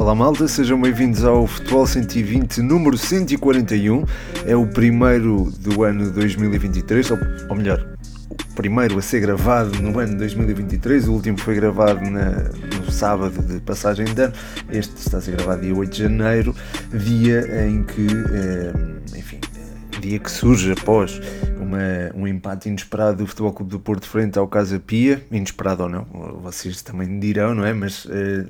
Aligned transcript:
Olá 0.00 0.14
malta, 0.14 0.48
sejam 0.48 0.80
bem-vindos 0.80 1.26
ao 1.26 1.46
Futebol 1.46 1.86
120 1.86 2.62
número 2.62 2.96
141. 2.96 4.02
É 4.46 4.56
o 4.56 4.66
primeiro 4.66 5.52
do 5.58 5.84
ano 5.84 6.10
2023, 6.10 7.10
ou, 7.10 7.18
ou 7.50 7.54
melhor, 7.54 7.86
o 8.30 8.54
primeiro 8.54 8.98
a 8.98 9.02
ser 9.02 9.20
gravado 9.20 9.78
no 9.82 9.98
ano 9.98 10.16
2023. 10.16 11.06
O 11.06 11.12
último 11.12 11.38
foi 11.38 11.54
gravado 11.54 12.00
na, 12.10 12.30
no 12.78 12.90
sábado 12.90 13.42
de 13.42 13.60
passagem 13.60 14.06
de 14.06 14.22
ano. 14.22 14.32
Este 14.70 14.96
está 14.96 15.18
a 15.18 15.20
ser 15.20 15.32
gravado 15.32 15.60
dia 15.60 15.74
8 15.74 15.92
de 15.92 15.98
janeiro, 15.98 16.56
dia 16.94 17.66
em 17.66 17.82
que, 17.82 18.06
eh, 18.06 19.18
enfim, 19.18 19.38
dia 20.00 20.18
que 20.18 20.30
surge 20.30 20.72
após 20.72 21.20
uma, 21.60 21.78
um 22.14 22.26
empate 22.26 22.70
inesperado 22.70 23.18
do 23.18 23.26
Futebol 23.26 23.52
Clube 23.52 23.70
do 23.70 23.78
Porto 23.78 24.08
frente 24.08 24.38
ao 24.38 24.48
Casa 24.48 24.80
Pia, 24.80 25.22
inesperado 25.30 25.82
ou 25.82 25.90
não, 25.90 26.04
vocês 26.42 26.80
também 26.80 27.20
dirão, 27.20 27.54
não 27.54 27.66
é? 27.66 27.74
Mas 27.74 28.08
eh, 28.10 28.46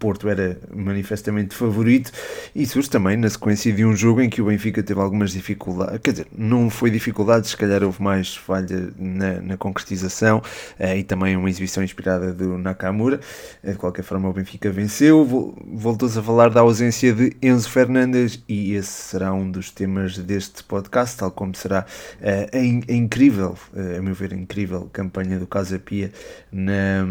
Porto 0.00 0.30
era 0.30 0.58
manifestamente 0.74 1.54
favorito 1.54 2.10
e 2.54 2.66
surge 2.66 2.88
também 2.88 3.18
na 3.18 3.28
sequência 3.28 3.70
de 3.70 3.84
um 3.84 3.94
jogo 3.94 4.22
em 4.22 4.30
que 4.30 4.40
o 4.40 4.46
Benfica 4.46 4.82
teve 4.82 4.98
algumas 4.98 5.30
dificuldades, 5.30 6.00
quer 6.02 6.12
dizer, 6.12 6.26
não 6.36 6.70
foi 6.70 6.90
dificuldades, 6.90 7.50
se 7.50 7.56
calhar 7.56 7.84
houve 7.84 8.02
mais 8.02 8.34
falha 8.34 8.90
na, 8.98 9.42
na 9.42 9.56
concretização 9.58 10.42
eh, 10.78 10.98
e 10.98 11.04
também 11.04 11.36
uma 11.36 11.50
exibição 11.50 11.84
inspirada 11.84 12.32
do 12.32 12.56
Nakamura. 12.56 13.20
Eh, 13.62 13.72
de 13.72 13.78
qualquer 13.78 14.02
forma, 14.02 14.28
o 14.28 14.32
Benfica 14.32 14.70
venceu. 14.70 15.54
Voltou-se 15.70 16.18
a 16.18 16.22
falar 16.22 16.48
da 16.48 16.60
ausência 16.62 17.12
de 17.12 17.36
Enzo 17.42 17.68
Fernandes 17.68 18.42
e 18.48 18.72
esse 18.72 18.90
será 18.90 19.34
um 19.34 19.50
dos 19.50 19.70
temas 19.70 20.16
deste 20.16 20.64
podcast, 20.64 21.18
tal 21.18 21.30
como 21.30 21.54
será 21.54 21.84
eh, 22.22 22.48
a, 22.52 22.92
a 22.92 22.94
incrível, 22.94 23.54
a 23.76 24.00
meu 24.00 24.14
ver, 24.14 24.32
a 24.32 24.36
incrível 24.36 24.88
campanha 24.90 25.38
do 25.38 25.46
Casa 25.46 25.78
Pia 25.78 26.10
na 26.50 27.06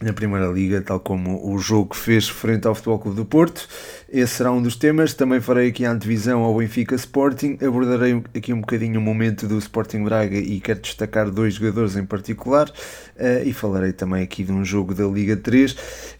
na 0.00 0.12
Primeira 0.12 0.46
Liga, 0.48 0.82
tal 0.82 1.00
como 1.00 1.50
o 1.50 1.58
jogo 1.58 1.90
que 1.90 1.96
fez 1.96 2.28
frente 2.28 2.66
ao 2.66 2.74
Futebol 2.74 2.98
Clube 2.98 3.16
do 3.16 3.24
Porto. 3.24 3.66
Esse 4.08 4.34
será 4.34 4.52
um 4.52 4.60
dos 4.60 4.76
temas. 4.76 5.14
Também 5.14 5.40
farei 5.40 5.68
aqui 5.68 5.86
a 5.86 5.90
antevisão 5.90 6.42
ao 6.42 6.56
Benfica 6.56 6.94
Sporting. 6.94 7.58
Abordarei 7.66 8.22
aqui 8.34 8.52
um 8.52 8.60
bocadinho 8.60 9.00
o 9.00 9.02
momento 9.02 9.46
do 9.46 9.56
Sporting 9.58 10.04
Braga 10.04 10.36
e 10.36 10.60
quero 10.60 10.80
destacar 10.80 11.30
dois 11.30 11.54
jogadores 11.54 11.96
em 11.96 12.04
particular. 12.04 12.68
Uh, 13.16 13.46
e 13.46 13.52
falarei 13.52 13.92
também 13.92 14.22
aqui 14.22 14.44
de 14.44 14.52
um 14.52 14.64
jogo 14.64 14.94
da 14.94 15.06
Liga 15.06 15.36
3, 15.36 15.72
uh, 15.72 15.76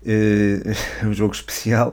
eh, 0.06 0.62
um 1.04 1.12
jogo 1.12 1.34
especial. 1.34 1.92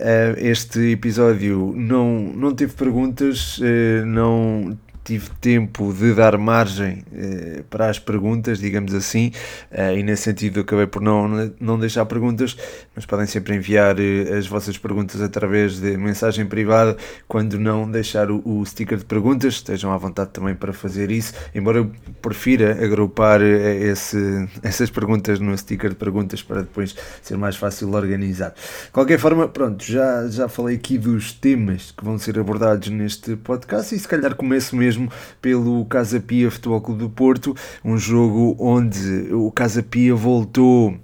Uh, 0.00 0.34
este 0.38 0.90
episódio 0.90 1.72
não, 1.76 2.32
não 2.34 2.52
teve 2.52 2.72
perguntas, 2.72 3.60
não 4.04 4.76
tive 5.04 5.30
tempo 5.40 5.92
de 5.92 6.14
dar 6.14 6.38
margem 6.38 7.04
eh, 7.12 7.62
para 7.68 7.88
as 7.88 7.98
perguntas, 7.98 8.58
digamos 8.58 8.94
assim, 8.94 9.32
eh, 9.70 9.98
e 9.98 10.02
nesse 10.02 10.22
sentido 10.22 10.60
acabei 10.60 10.86
por 10.86 11.02
não, 11.02 11.52
não 11.60 11.78
deixar 11.78 12.06
perguntas, 12.06 12.56
mas 12.94 13.04
podem 13.04 13.26
sempre 13.26 13.54
enviar 13.54 13.98
eh, 13.98 14.36
as 14.36 14.46
vossas 14.46 14.78
perguntas 14.78 15.20
através 15.20 15.80
de 15.80 15.96
mensagem 15.96 16.46
privada, 16.46 16.96
quando 17.26 17.58
não 17.58 17.90
deixar 17.90 18.30
o, 18.30 18.42
o, 18.44 18.64
sticker 18.64 18.98
de 18.98 19.04
perguntas, 19.04 19.54
estejam 19.54 19.92
à 19.92 19.96
vontade 19.96 20.30
também 20.30 20.54
para 20.54 20.72
fazer 20.72 21.10
isso, 21.10 21.34
embora 21.54 21.78
eu 21.78 21.90
prefira 22.20 22.84
agrupar 22.84 23.42
eh, 23.42 23.76
esse, 23.76 24.48
essas 24.62 24.90
perguntas 24.90 25.40
no 25.40 25.56
sticker 25.56 25.90
de 25.90 25.96
perguntas 25.96 26.42
para 26.42 26.62
depois 26.62 26.94
ser 27.22 27.36
mais 27.36 27.56
fácil 27.56 27.92
organizar. 27.92 28.50
De 28.50 28.90
qualquer 28.92 29.18
forma, 29.18 29.48
pronto, 29.48 29.84
já, 29.84 30.28
já 30.28 30.48
falei 30.48 30.76
aqui 30.76 30.96
dos 30.96 31.32
temas 31.32 31.90
que 31.90 32.04
vão 32.04 32.18
ser 32.18 32.38
abordados 32.38 32.88
neste 32.88 33.36
podcast 33.36 33.94
e 33.94 33.98
se 33.98 34.06
calhar 34.06 34.34
começo 34.34 34.76
mesmo 34.76 34.91
mesmo 34.92 35.10
pelo 35.40 35.84
Casa 35.86 36.20
Pia 36.20 36.50
Futebol 36.50 36.80
Clube 36.80 37.00
do 37.00 37.10
Porto, 37.10 37.56
um 37.84 37.96
jogo 37.96 38.56
onde 38.58 39.32
o 39.32 39.50
Casa 39.50 39.82
Pia 39.82 40.14
voltou 40.14 40.96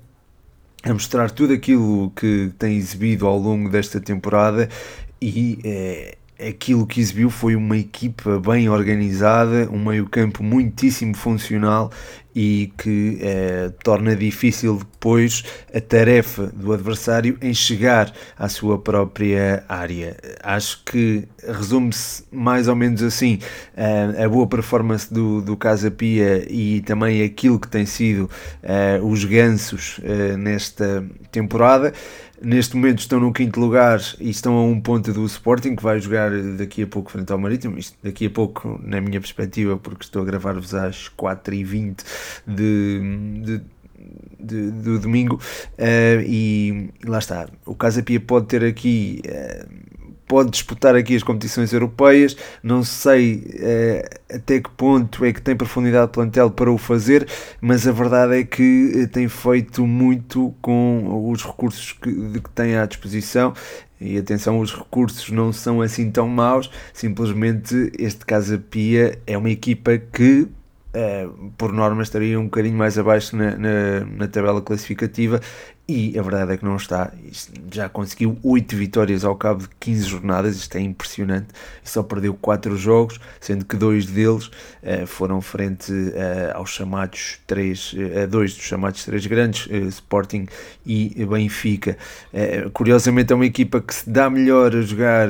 a 0.83 0.93
mostrar 0.93 1.31
tudo 1.31 1.53
aquilo 1.53 2.11
que 2.15 2.53
tem 2.59 2.77
exibido 2.77 3.27
ao 3.27 3.39
longo 3.39 3.69
desta 3.69 4.01
temporada 4.01 4.69
e 5.21 5.59
é, 5.65 6.17
aquilo 6.41 6.87
que 6.87 7.01
exibiu 7.01 7.31
foi 7.31 7.57
uma 7.57 7.77
equipa 7.77 8.39
bem 8.39 8.69
organizada, 8.69 9.69
um 9.71 9.85
meio-campo 9.85 10.43
muitíssimo 10.43 11.17
funcional 11.17 11.91
e 12.35 12.73
que 12.79 13.19
eh, 13.21 13.73
torna 13.83 14.15
difícil 14.15 14.77
depois 14.79 15.43
a 15.75 15.81
tarefa 15.81 16.47
do 16.55 16.73
adversário 16.73 17.37
em 17.43 17.53
chegar 17.53 18.13
à 18.39 18.49
sua 18.49 18.79
própria 18.79 19.65
área. 19.69 20.17
Acho 20.41 20.85
que 20.85 21.27
resume-se 21.45 22.25
mais 22.31 22.69
ou 22.69 22.77
menos 22.77 23.03
assim 23.03 23.41
eh, 23.77 24.25
a 24.25 24.29
boa 24.29 24.47
performance 24.47 25.13
do, 25.13 25.43
do 25.43 25.57
Casa 25.57 25.91
Pia 25.91 26.47
e 26.49 26.81
também 26.83 27.25
aquilo 27.25 27.59
que 27.59 27.67
tem 27.67 27.85
sido 27.85 28.31
eh, 28.63 29.01
os 29.03 29.25
gansos 29.25 30.01
nesta 30.39 31.05
temporada. 31.33 31.93
Neste 32.41 32.77
momento 32.77 33.01
estão 33.01 33.19
no 33.19 33.33
quinto 33.33 33.59
lugar 33.59 34.01
e 34.21 34.31
estão 34.31 34.55
a 34.55 34.63
um 34.63 34.81
ponto 34.81 35.13
do 35.13 35.25
Sporting, 35.27 35.75
que 35.75 35.83
vai 35.83 36.01
jogar 36.01 36.31
daqui 36.57 36.83
a 36.83 36.87
pouco 36.87 37.11
frente 37.11 37.33
ao 37.33 37.39
Marítimo. 37.39 37.79
Isto 37.79 37.97
daqui 38.03 38.27
a 38.27 38.31
pouco, 38.31 38.81
na 38.83 39.01
minha 39.01 39.21
perspectiva, 39.21 39.77
porque 39.77 40.05
estou 40.05 40.23
a 40.23 40.25
gravar-vos 40.25 40.75
às 40.75 41.09
4h20 41.09 42.05
de, 42.47 43.01
de 43.45 43.61
de, 44.39 44.71
do 44.71 44.99
domingo 44.99 45.37
uh, 45.37 46.23
e 46.25 46.91
lá 47.05 47.19
está. 47.19 47.49
O 47.67 47.75
Casa 47.75 48.03
Pia 48.03 48.21
pode 48.21 48.47
ter 48.47 48.65
aqui 48.65 49.21
uh, 49.27 49.98
pode 50.29 50.51
disputar 50.51 50.95
aqui 50.95 51.17
as 51.17 51.23
competições 51.23 51.73
europeias. 51.73 52.37
Não 52.63 52.85
sei 52.85 53.43
eh, 53.59 54.09
até 54.33 54.61
que 54.61 54.71
ponto 54.71 55.25
é 55.25 55.33
que 55.33 55.41
tem 55.41 55.57
profundidade 55.57 56.07
de 56.09 56.13
plantel 56.13 56.51
para 56.51 56.71
o 56.71 56.77
fazer, 56.77 57.27
mas 57.61 57.89
a 57.89 57.93
verdade 57.93 58.39
é 58.39 58.45
que 58.45 58.93
eh, 58.95 59.07
tem 59.07 59.27
feito 59.29 59.87
muito 59.87 60.55
com 60.61 61.31
os 61.31 61.45
recursos 61.45 61.93
que, 61.93 62.13
de 62.13 62.41
que 62.41 62.51
tem 62.51 62.77
à 62.77 62.85
disposição. 62.85 63.55
E 64.01 64.17
atenção, 64.17 64.61
os 64.61 64.73
recursos 64.73 65.29
não 65.31 65.53
são 65.53 65.81
assim 65.81 66.11
tão 66.11 66.29
maus, 66.29 66.71
simplesmente 66.93 67.91
este 67.99 68.25
Casa 68.25 68.57
Pia 68.57 69.19
é 69.27 69.37
uma 69.37 69.51
equipa 69.51 69.99
que 69.99 70.47
Uh, 70.89 71.53
por 71.59 71.71
norma 71.71 72.03
estaria 72.03 72.41
um 72.41 72.45
bocadinho 72.45 72.77
mais 72.77 72.99
abaixo 72.99 73.37
na, 73.37 73.55
na, 73.59 74.01
na, 74.07 74.27
tabela 74.27 74.63
classificativa 74.63 75.39
e 75.89 76.19
a 76.19 76.23
verdade 76.23 76.53
é 76.53 76.57
que 76.59 76.65
não 76.67 76.77
está. 76.77 77.11
Já 77.73 77.89
conseguiu 77.89 78.37
8 78.43 78.77
vitórias 78.77 79.25
ao 79.25 79.35
cabo 79.35 79.63
de 79.63 79.71
15 79.81 80.03
jornadas, 80.05 80.57
isto 80.57 80.77
é 80.77 80.81
impressionante. 80.83 81.47
Só 81.83 82.03
perdeu 82.03 82.35
4 82.35 82.77
jogos, 82.77 83.19
sendo 83.41 83.65
que 83.65 83.75
dois 83.75 84.05
deles 84.05 84.49
uh, 84.49 85.07
foram 85.07 85.41
frente 85.41 85.91
uh, 85.91 86.55
aos 86.55 86.71
chamados 86.71 87.39
3, 87.47 87.95
a 87.95 88.25
uh, 88.25 88.29
dois 88.29 88.55
dos 88.55 88.65
chamados 88.65 89.03
três 89.07 89.25
grandes, 89.27 89.67
Sporting 89.89 90.47
e 90.85 91.25
Benfica. 91.25 91.97
curiosamente 92.75 93.33
é 93.33 93.37
uma 93.37 93.47
equipa 93.47 93.81
que 93.81 93.95
se 93.95 94.11
dá 94.11 94.29
melhor 94.29 94.75
a 94.75 94.83
jogar 94.83 95.29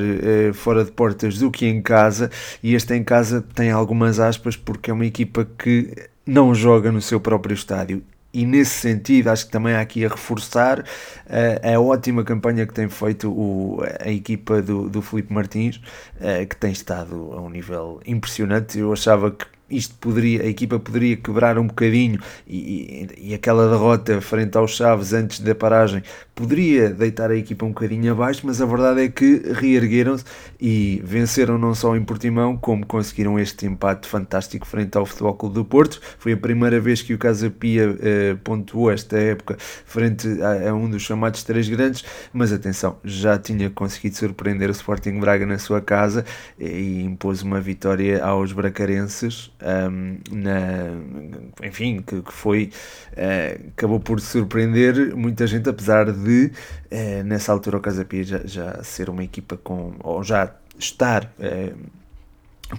fora 0.54 0.84
de 0.84 0.90
portas 0.90 1.38
do 1.38 1.50
que 1.50 1.66
em 1.66 1.80
casa, 1.80 2.30
e 2.62 2.74
este 2.74 2.94
em 2.94 3.04
casa 3.04 3.44
tem 3.54 3.70
algumas 3.70 4.18
aspas 4.18 4.56
porque 4.56 4.90
é 4.90 4.94
uma 4.94 5.06
equipa 5.06 5.46
que 5.58 5.92
não 6.26 6.54
joga 6.54 6.90
no 6.90 7.00
seu 7.00 7.20
próprio 7.20 7.54
estádio 7.54 8.02
e 8.32 8.44
nesse 8.44 8.72
sentido 8.80 9.28
acho 9.28 9.46
que 9.46 9.52
também 9.52 9.74
há 9.74 9.80
aqui 9.80 10.04
a 10.04 10.08
reforçar 10.08 10.80
uh, 10.80 11.76
a 11.76 11.80
ótima 11.80 12.22
campanha 12.22 12.66
que 12.66 12.74
tem 12.74 12.88
feito 12.88 13.30
o, 13.30 13.78
a 14.00 14.10
equipa 14.10 14.60
do, 14.60 14.88
do 14.88 15.00
Felipe 15.00 15.32
Martins, 15.32 15.76
uh, 16.16 16.46
que 16.46 16.56
tem 16.56 16.72
estado 16.72 17.32
a 17.32 17.40
um 17.40 17.48
nível 17.48 18.00
impressionante. 18.06 18.78
Eu 18.78 18.92
achava 18.92 19.30
que 19.30 19.46
isto 19.70 19.94
poderia, 19.96 20.42
a 20.42 20.46
equipa 20.46 20.78
poderia 20.78 21.16
quebrar 21.16 21.58
um 21.58 21.66
bocadinho 21.66 22.18
e, 22.46 23.08
e, 23.18 23.30
e, 23.30 23.34
aquela 23.34 23.68
derrota 23.68 24.20
frente 24.20 24.56
aos 24.56 24.72
Chaves 24.72 25.12
antes 25.12 25.40
da 25.40 25.54
paragem 25.54 26.02
poderia 26.34 26.90
deitar 26.90 27.30
a 27.30 27.36
equipa 27.36 27.66
um 27.66 27.70
bocadinho 27.70 28.12
abaixo, 28.12 28.42
mas 28.44 28.62
a 28.62 28.66
verdade 28.66 29.02
é 29.02 29.08
que 29.08 29.42
reergueram-se 29.52 30.24
e 30.60 31.02
venceram 31.04 31.58
não 31.58 31.74
só 31.74 31.96
em 31.96 32.04
Portimão, 32.04 32.56
como 32.56 32.86
conseguiram 32.86 33.38
este 33.38 33.66
empate 33.66 34.06
fantástico 34.06 34.66
frente 34.66 34.96
ao 34.96 35.04
Futebol 35.04 35.34
Clube 35.34 35.54
do 35.56 35.64
Porto. 35.64 36.00
Foi 36.18 36.32
a 36.32 36.36
primeira 36.36 36.80
vez 36.80 37.02
que 37.02 37.12
o 37.12 37.18
Casa 37.18 37.50
Pia 37.50 37.96
eh, 38.00 38.36
pontuou 38.44 38.90
esta 38.90 39.18
época 39.18 39.56
frente 39.58 40.28
a, 40.40 40.70
a, 40.70 40.74
um 40.74 40.88
dos 40.88 41.02
chamados 41.02 41.42
três 41.42 41.68
grandes, 41.68 42.04
mas 42.32 42.52
atenção, 42.52 42.96
já 43.04 43.36
tinha 43.36 43.68
conseguido 43.68 44.16
surpreender 44.16 44.68
o 44.68 44.72
Sporting 44.72 45.18
Braga 45.18 45.44
na 45.44 45.58
sua 45.58 45.80
casa 45.80 46.24
e 46.58 47.02
impôs 47.02 47.42
uma 47.42 47.60
vitória 47.60 48.24
aos 48.24 48.52
bracarenses 48.52 49.50
um, 49.62 50.18
na, 50.30 51.66
enfim, 51.66 52.02
que, 52.02 52.22
que 52.22 52.32
foi, 52.32 52.70
uh, 53.12 53.68
acabou 53.68 54.00
por 54.00 54.20
surpreender 54.20 55.14
muita 55.16 55.46
gente, 55.46 55.68
apesar 55.68 56.12
de, 56.12 56.52
uh, 56.90 57.24
nessa 57.24 57.52
altura, 57.52 57.78
o 57.78 57.80
Casapia 57.80 58.24
já, 58.24 58.40
já 58.44 58.82
ser 58.82 59.10
uma 59.10 59.24
equipa 59.24 59.56
com, 59.56 59.94
ou 60.00 60.22
já 60.22 60.54
estar 60.78 61.24
uh, 61.24 61.78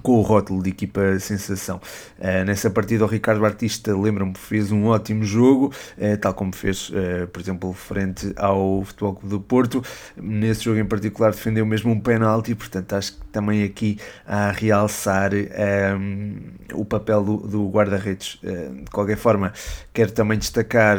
com 0.02 0.12
o 0.12 0.22
rótulo 0.22 0.62
de 0.62 0.70
equipa 0.70 1.18
sensação. 1.18 1.80
Uh, 2.18 2.44
nessa 2.44 2.70
partida 2.70 3.04
o 3.04 3.08
Ricardo 3.08 3.40
Batista, 3.40 3.96
lembro-me, 3.96 4.34
fez 4.36 4.70
um 4.70 4.86
ótimo 4.86 5.24
jogo, 5.24 5.72
uh, 5.98 6.16
tal 6.18 6.32
como 6.34 6.54
fez, 6.54 6.90
uh, 6.90 7.26
por 7.32 7.40
exemplo, 7.40 7.72
frente 7.72 8.32
ao 8.36 8.84
Futebol 8.84 9.14
Clube 9.14 9.30
do 9.30 9.40
Porto. 9.40 9.82
Nesse 10.16 10.64
jogo 10.64 10.78
em 10.78 10.84
particular 10.84 11.32
defendeu 11.32 11.66
mesmo 11.66 11.90
um 11.90 12.00
penalti, 12.00 12.54
portanto 12.54 12.92
acho 12.94 13.14
que 13.14 13.26
também 13.32 13.64
aqui 13.64 13.98
a 14.26 14.50
realçar 14.50 15.32
um, 15.34 16.36
o 16.72 16.84
papel 16.84 17.22
do, 17.22 17.36
do 17.38 17.68
guarda-redes. 17.68 18.38
de 18.42 18.90
qualquer 18.90 19.16
forma, 19.16 19.52
quero 19.92 20.12
também 20.12 20.38
destacar 20.38 20.98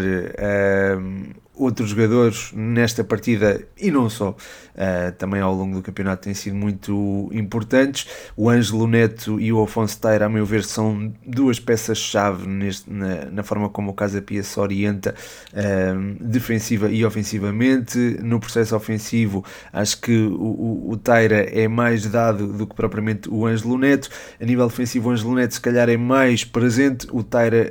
outros 1.61 1.89
jogadores 1.89 2.51
nesta 2.53 3.03
partida 3.03 3.61
e 3.77 3.91
não 3.91 4.09
só, 4.09 4.31
uh, 4.31 5.11
também 5.17 5.41
ao 5.41 5.53
longo 5.53 5.75
do 5.75 5.81
campeonato 5.81 6.23
têm 6.23 6.33
sido 6.33 6.55
muito 6.55 7.29
importantes. 7.31 8.07
O 8.35 8.49
Ângelo 8.49 8.87
Neto 8.87 9.39
e 9.39 9.53
o 9.53 9.61
Afonso 9.61 9.99
Taira, 9.99 10.25
a 10.25 10.29
meu 10.29 10.45
ver, 10.45 10.63
são 10.63 11.13
duas 11.25 11.59
peças-chave 11.59 12.47
na, 12.47 13.25
na, 13.31 13.43
forma 13.43 13.69
como 13.69 13.91
o 13.91 13.93
Casa 13.93 14.21
Pia 14.21 14.41
se 14.41 14.59
orienta 14.59 15.13
uh, 15.53 16.23
defensiva 16.23 16.89
e 16.89 17.05
ofensivamente. 17.05 17.97
No 18.21 18.39
processo 18.39 18.75
ofensivo, 18.75 19.45
acho 19.71 20.01
que 20.01 20.17
o, 20.17 20.89
o, 20.89 20.97
Taira 20.97 21.43
é 21.43 21.67
mais 21.67 22.07
dado 22.07 22.47
do 22.47 22.65
que 22.65 22.75
propriamente 22.75 23.29
o 23.29 23.45
Ângelo 23.45 23.77
Neto. 23.77 24.09
A 24.39 24.45
nível 24.45 24.67
defensivo, 24.67 25.09
o 25.09 25.11
Ângelo 25.11 25.35
Neto, 25.35 25.53
se 25.53 25.61
calhar, 25.61 25.89
é 25.89 25.97
mais 25.97 26.43
presente. 26.43 27.07
O 27.11 27.23
Taira 27.23 27.69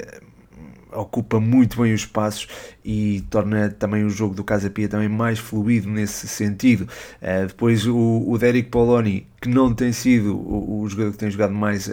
ocupa 0.92 1.40
muito 1.40 1.80
bem 1.80 1.92
os 1.92 2.00
espaços 2.00 2.48
e 2.84 3.22
torna 3.30 3.70
também 3.70 4.04
o 4.04 4.10
jogo 4.10 4.34
do 4.34 4.42
Casa 4.42 4.70
Pia 4.70 4.88
também 4.88 5.08
mais 5.08 5.38
fluido 5.38 5.88
nesse 5.88 6.26
sentido. 6.26 6.88
Uh, 7.20 7.46
depois 7.46 7.86
o, 7.86 8.24
o 8.26 8.38
Derek 8.38 8.68
Poloni, 8.68 9.26
que 9.40 9.48
não 9.48 9.72
tem 9.74 9.92
sido 9.92 10.36
o, 10.36 10.82
o 10.82 10.88
jogador 10.88 11.12
que 11.12 11.18
tem 11.18 11.30
jogado 11.30 11.52
mais 11.52 11.86
uh, 11.88 11.92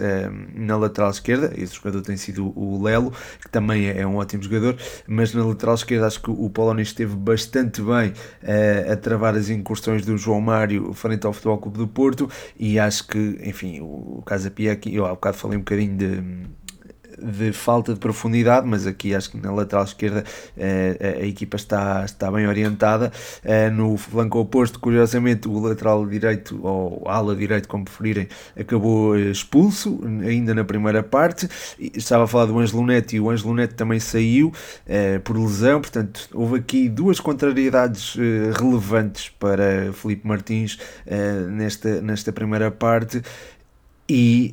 na 0.54 0.76
lateral 0.76 1.10
esquerda, 1.10 1.52
esse 1.56 1.74
jogador 1.74 2.02
tem 2.02 2.16
sido 2.16 2.52
o 2.58 2.82
Lelo, 2.82 3.12
que 3.40 3.50
também 3.50 3.86
é, 3.88 4.00
é 4.00 4.06
um 4.06 4.16
ótimo 4.16 4.42
jogador, 4.42 4.76
mas 5.06 5.34
na 5.34 5.44
lateral 5.44 5.74
esquerda 5.74 6.06
acho 6.06 6.20
que 6.22 6.30
o 6.30 6.48
Poloni 6.50 6.82
esteve 6.82 7.14
bastante 7.14 7.82
bem 7.82 8.10
uh, 8.10 8.92
a 8.92 8.96
travar 8.96 9.34
as 9.34 9.50
incursões 9.50 10.04
do 10.04 10.16
João 10.16 10.40
Mário 10.40 10.92
frente 10.94 11.26
ao 11.26 11.32
Futebol 11.32 11.58
Clube 11.58 11.78
do 11.78 11.88
Porto 11.88 12.30
e 12.58 12.78
acho 12.78 13.06
que, 13.06 13.38
enfim, 13.42 13.80
o 13.80 14.22
Casa 14.24 14.50
Pia 14.50 14.72
aqui, 14.72 14.94
eu 14.94 15.06
há 15.06 15.10
bocado 15.10 15.36
falei 15.36 15.56
um 15.56 15.60
bocadinho 15.60 15.96
de 15.96 16.22
de 17.22 17.52
falta 17.52 17.94
de 17.94 18.00
profundidade, 18.00 18.66
mas 18.66 18.86
aqui 18.86 19.14
acho 19.14 19.30
que 19.30 19.36
na 19.36 19.52
lateral 19.52 19.84
esquerda 19.84 20.24
uh, 20.56 21.22
a 21.22 21.26
equipa 21.26 21.56
está, 21.56 22.04
está 22.04 22.30
bem 22.30 22.46
orientada. 22.46 23.12
Uh, 23.44 23.70
no 23.72 23.96
flanco 23.96 24.38
oposto, 24.38 24.78
curiosamente, 24.78 25.48
o 25.48 25.58
lateral 25.58 26.06
direito, 26.06 26.58
ou 26.62 27.02
ala 27.06 27.34
direito, 27.34 27.68
como 27.68 27.84
preferirem, 27.84 28.28
acabou 28.58 29.16
eh, 29.16 29.30
expulso 29.30 30.00
ainda 30.22 30.54
na 30.54 30.64
primeira 30.64 31.02
parte. 31.02 31.48
Estava 31.78 32.24
a 32.24 32.26
falar 32.26 32.46
do 32.46 32.58
Angelo 32.58 32.84
Neto 32.86 33.14
e 33.14 33.20
o 33.20 33.30
Angelo 33.30 33.54
Neto 33.54 33.74
também 33.74 34.00
saiu 34.00 34.52
por 35.24 35.36
lesão, 35.36 35.80
portanto, 35.80 36.28
houve 36.32 36.58
aqui 36.58 36.88
duas 36.88 37.20
contrariedades 37.20 38.16
relevantes 38.58 39.28
para 39.28 39.92
Felipe 39.92 40.26
Martins 40.26 40.78
nesta, 41.50 42.00
nesta 42.00 42.32
primeira 42.32 42.70
parte. 42.70 43.22
E 44.08 44.52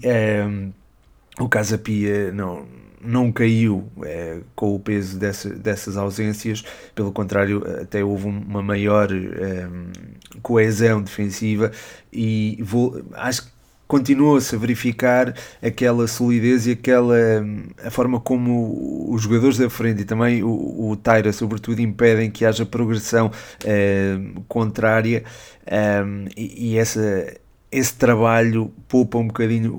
o 1.40 1.50
Casa 1.50 1.78
Pia 1.78 2.32
não, 2.32 2.66
não 3.02 3.32
caiu 3.32 3.90
é, 4.04 4.40
com 4.56 4.76
o 4.76 4.80
peso 4.80 5.18
dessa, 5.18 5.50
dessas 5.50 5.98
ausências, 5.98 6.64
pelo 6.94 7.12
contrário, 7.12 7.64
até 7.82 8.04
houve 8.04 8.28
uma 8.28 8.62
maior 8.62 9.10
é, 9.12 9.68
coesão 10.42 11.02
defensiva. 11.02 11.72
E 12.12 12.58
vou, 12.62 13.04
acho 13.14 13.44
que 13.44 13.56
continua-se 13.88 14.56
a 14.56 14.58
verificar 14.58 15.36
aquela 15.62 16.08
solidez 16.08 16.66
e 16.66 16.72
aquela 16.72 17.16
a 17.84 17.92
forma 17.92 18.20
como 18.20 19.14
os 19.14 19.22
jogadores 19.22 19.58
da 19.58 19.70
frente 19.70 20.02
e 20.02 20.06
também 20.06 20.44
o, 20.44 20.90
o 20.90 20.96
Taira, 20.96 21.32
sobretudo, 21.32 21.82
impedem 21.82 22.32
que 22.32 22.46
haja 22.46 22.66
progressão 22.66 23.32
é, 23.64 24.18
contrária 24.48 25.24
e, 26.36 26.72
e 26.72 26.78
essa 26.78 27.36
esse 27.77 27.94
trabalho 27.94 28.72
poupa 28.88 29.18
um 29.18 29.27
bocadinho 29.27 29.74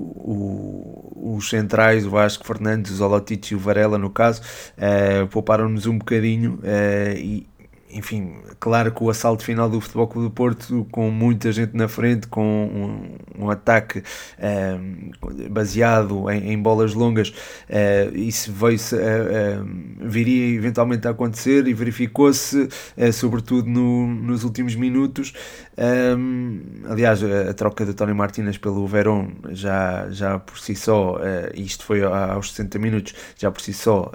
os 1.15 1.49
centrais, 1.49 2.05
o 2.05 2.09
Vasco 2.11 2.45
Fernandes, 2.45 2.91
o 2.91 2.95
Zolotic 2.95 3.51
e 3.51 3.55
o 3.55 3.59
Varela, 3.59 3.97
no 3.97 4.09
caso, 4.09 4.41
uh, 4.77 5.27
pouparam-nos 5.27 5.87
um 5.87 5.97
bocadinho 5.97 6.59
uh, 6.63 7.17
e, 7.17 7.47
enfim, 7.89 8.35
claro 8.59 8.91
que 8.91 9.03
o 9.03 9.09
assalto 9.09 9.43
final 9.43 9.69
do 9.69 9.79
Futebol 9.79 10.07
Clube 10.07 10.27
do 10.27 10.31
Porto, 10.33 10.87
com 10.91 11.09
muita 11.09 11.51
gente 11.51 11.75
na 11.75 11.87
frente, 11.87 12.27
com 12.27 13.17
um, 13.37 13.45
um 13.45 13.49
ataque 13.49 13.99
uh, 13.99 15.49
baseado 15.49 16.29
em, 16.29 16.51
em, 16.51 16.61
bolas 16.61 16.93
longas, 16.93 17.29
uh, 17.29 18.15
isso 18.15 18.51
veio 18.51 18.77
uh, 18.77 20.07
viria 20.07 20.55
eventualmente 20.55 21.07
a 21.07 21.11
acontecer 21.11 21.67
e 21.67 21.73
verificou-se, 21.73 22.67
sobretudo 23.13 23.69
no, 23.69 24.07
nos 24.07 24.43
últimos 24.43 24.75
minutos. 24.75 25.33
Um, 25.77 26.61
aliás, 26.89 27.23
a, 27.23 27.51
a, 27.51 27.53
troca 27.53 27.85
de 27.85 27.93
Tony 27.93 28.13
Martínez 28.13 28.57
pelo 28.57 28.85
Verón 28.85 29.31
já, 29.49 30.09
já 30.09 30.39
por 30.39 30.59
si 30.59 30.75
só, 30.75 31.19
isto 31.53 31.85
foi 31.85 32.03
aos 32.03 32.51
60 32.51 32.79
minutos, 32.79 33.13
já 33.37 33.51
por 33.51 33.61
si 33.61 33.73
só 33.73 34.11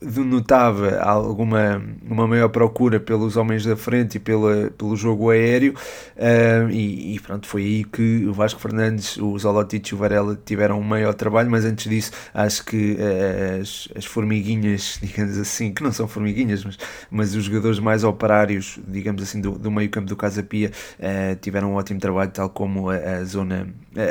notava 0.00 0.98
alguma 0.98 1.82
uma 2.02 2.26
maior 2.26 2.48
procura 2.48 2.98
pelos 2.98 3.36
homens 3.36 3.64
da 3.64 3.76
frente 3.76 4.16
e 4.16 4.18
pela, 4.18 4.70
pelo 4.76 4.96
jogo 4.96 5.30
aéreo 5.30 5.74
uh, 6.16 6.70
e, 6.70 7.14
e, 7.14 7.20
pronto, 7.20 7.46
foi 7.46 7.62
aí 7.62 7.84
que 7.84 8.26
o 8.26 8.32
Vasco 8.32 8.60
Fernandes, 8.60 9.16
o 9.16 9.38
Zolotic 9.38 9.88
e 9.88 9.94
o 9.94 9.98
Varela 9.98 10.38
tiveram 10.44 10.78
um 10.78 10.82
maior 10.82 11.14
trabalho, 11.14 11.50
mas 11.50 11.64
antes 11.64 11.88
disso 11.88 12.10
acho 12.34 12.64
que 12.64 12.94
uh, 12.94 13.60
as, 13.60 13.88
as 13.96 14.04
formiguinhas, 14.04 14.98
digamos 15.02 15.38
assim, 15.38 15.72
que 15.72 15.82
não 15.82 15.92
são 15.92 16.08
formiguinhas, 16.08 16.64
mas, 16.64 16.78
mas 17.10 17.34
os 17.34 17.44
jogadores 17.44 17.78
mais 17.78 18.04
operários, 18.04 18.78
digamos 18.86 19.22
assim, 19.22 19.40
do, 19.40 19.52
do 19.52 19.70
meio 19.70 19.88
campo 19.88 20.08
do 20.08 20.16
Casa 20.16 20.42
Pia 20.42 20.72
uh, 20.98 21.36
tiveram 21.40 21.72
um 21.72 21.74
ótimo 21.74 22.00
trabalho, 22.00 22.30
tal 22.30 22.50
como 22.50 22.90
a, 22.90 22.96
a 22.96 23.24
zona, 23.24 23.68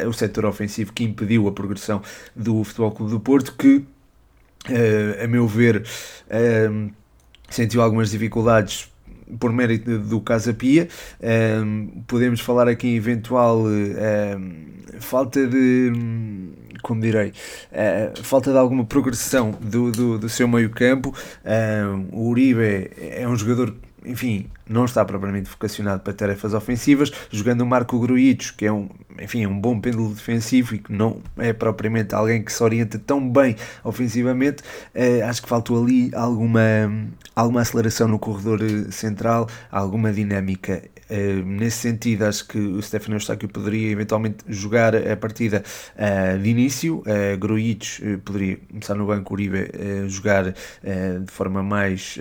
o 0.07 0.13
setor 0.13 0.45
ofensivo 0.45 0.94
que 0.94 1.04
impediu 1.04 1.48
a 1.48 1.51
progressão 1.51 2.01
do 2.36 2.63
Futebol 2.63 2.92
Clube 2.92 3.12
do 3.12 3.19
Porto, 3.19 3.54
que 3.57 3.86
uh, 4.70 5.24
a 5.24 5.28
meu 5.28 5.48
ver, 5.48 5.78
uh, 5.78 6.92
sentiu 7.50 7.82
algumas 7.82 8.12
dificuldades 8.12 8.92
por 9.40 9.52
mérito 9.52 9.98
do 10.00 10.22
Casa 10.22 10.54
Pia. 10.54 10.88
Uh, 11.20 12.04
podemos 12.08 12.40
falar 12.40 12.68
aqui 12.68 12.88
em 12.88 12.96
eventual 12.96 13.64
falta 15.00 15.46
de. 15.48 15.92
Como 16.82 17.02
direi, 17.02 17.34
falta 18.22 18.52
de 18.52 18.58
alguma 18.60 18.86
progressão 18.86 19.58
do, 19.60 19.92
do, 19.92 20.20
do 20.20 20.30
seu 20.30 20.48
meio-campo. 20.48 21.16
o 22.12 22.30
Uribe 22.30 22.92
é 22.96 23.28
um 23.28 23.36
jogador 23.36 23.74
enfim, 24.06 24.48
não 24.70 24.86
está 24.86 25.04
propriamente 25.04 25.50
vocacionado 25.50 26.04
para 26.04 26.14
tarefas 26.14 26.54
ofensivas, 26.54 27.12
jogando 27.32 27.62
o 27.62 27.66
Marco 27.66 28.00
Gruitos, 28.00 28.52
que 28.52 28.66
é 28.66 28.72
um, 28.72 28.88
enfim, 29.22 29.44
é 29.44 29.48
um 29.48 29.60
bom 29.60 29.80
pêndulo 29.80 30.14
defensivo 30.14 30.76
e 30.76 30.80
que 30.80 30.92
não 30.92 31.22
é 31.38 31.54
propriamente 31.54 32.13
alguém 32.13 32.44
que 32.44 32.51
se 32.51 32.62
orienta 32.63 33.00
tão 33.00 33.30
bem 33.30 33.56
ofensivamente, 33.84 34.63
eh, 34.94 35.22
acho 35.22 35.42
que 35.42 35.50
faltou 35.50 35.82
ali 35.84 36.12
alguma, 36.13 36.62
alguma 37.36 37.62
aceleração 37.62 38.08
no 38.08 38.20
corredor 38.20 38.62
eh, 38.62 38.92
central, 38.92 39.48
alguma 39.72 40.12
dinâmica. 40.12 40.84
Eh, 41.10 41.42
nesse 41.46 41.78
sentido, 41.78 42.24
acho 42.25 42.48
que 42.48 42.58
o 42.58 42.82
Stefano 42.82 43.16
Eustáquio 43.16 43.48
poderia 43.48 43.92
eventualmente 43.92 44.38
jogar 44.48 44.96
a 44.96 45.16
partida 45.16 45.63
de 46.42 46.50
início, 46.50 46.98
uh, 47.00 48.20
poderia 48.24 48.58
começar 48.70 48.96
no 48.96 49.06
banco, 49.06 49.34
Uribe 49.34 49.70
jogar 50.08 50.51
de 50.51 51.32
forma 51.32 51.62
mais 51.62 52.18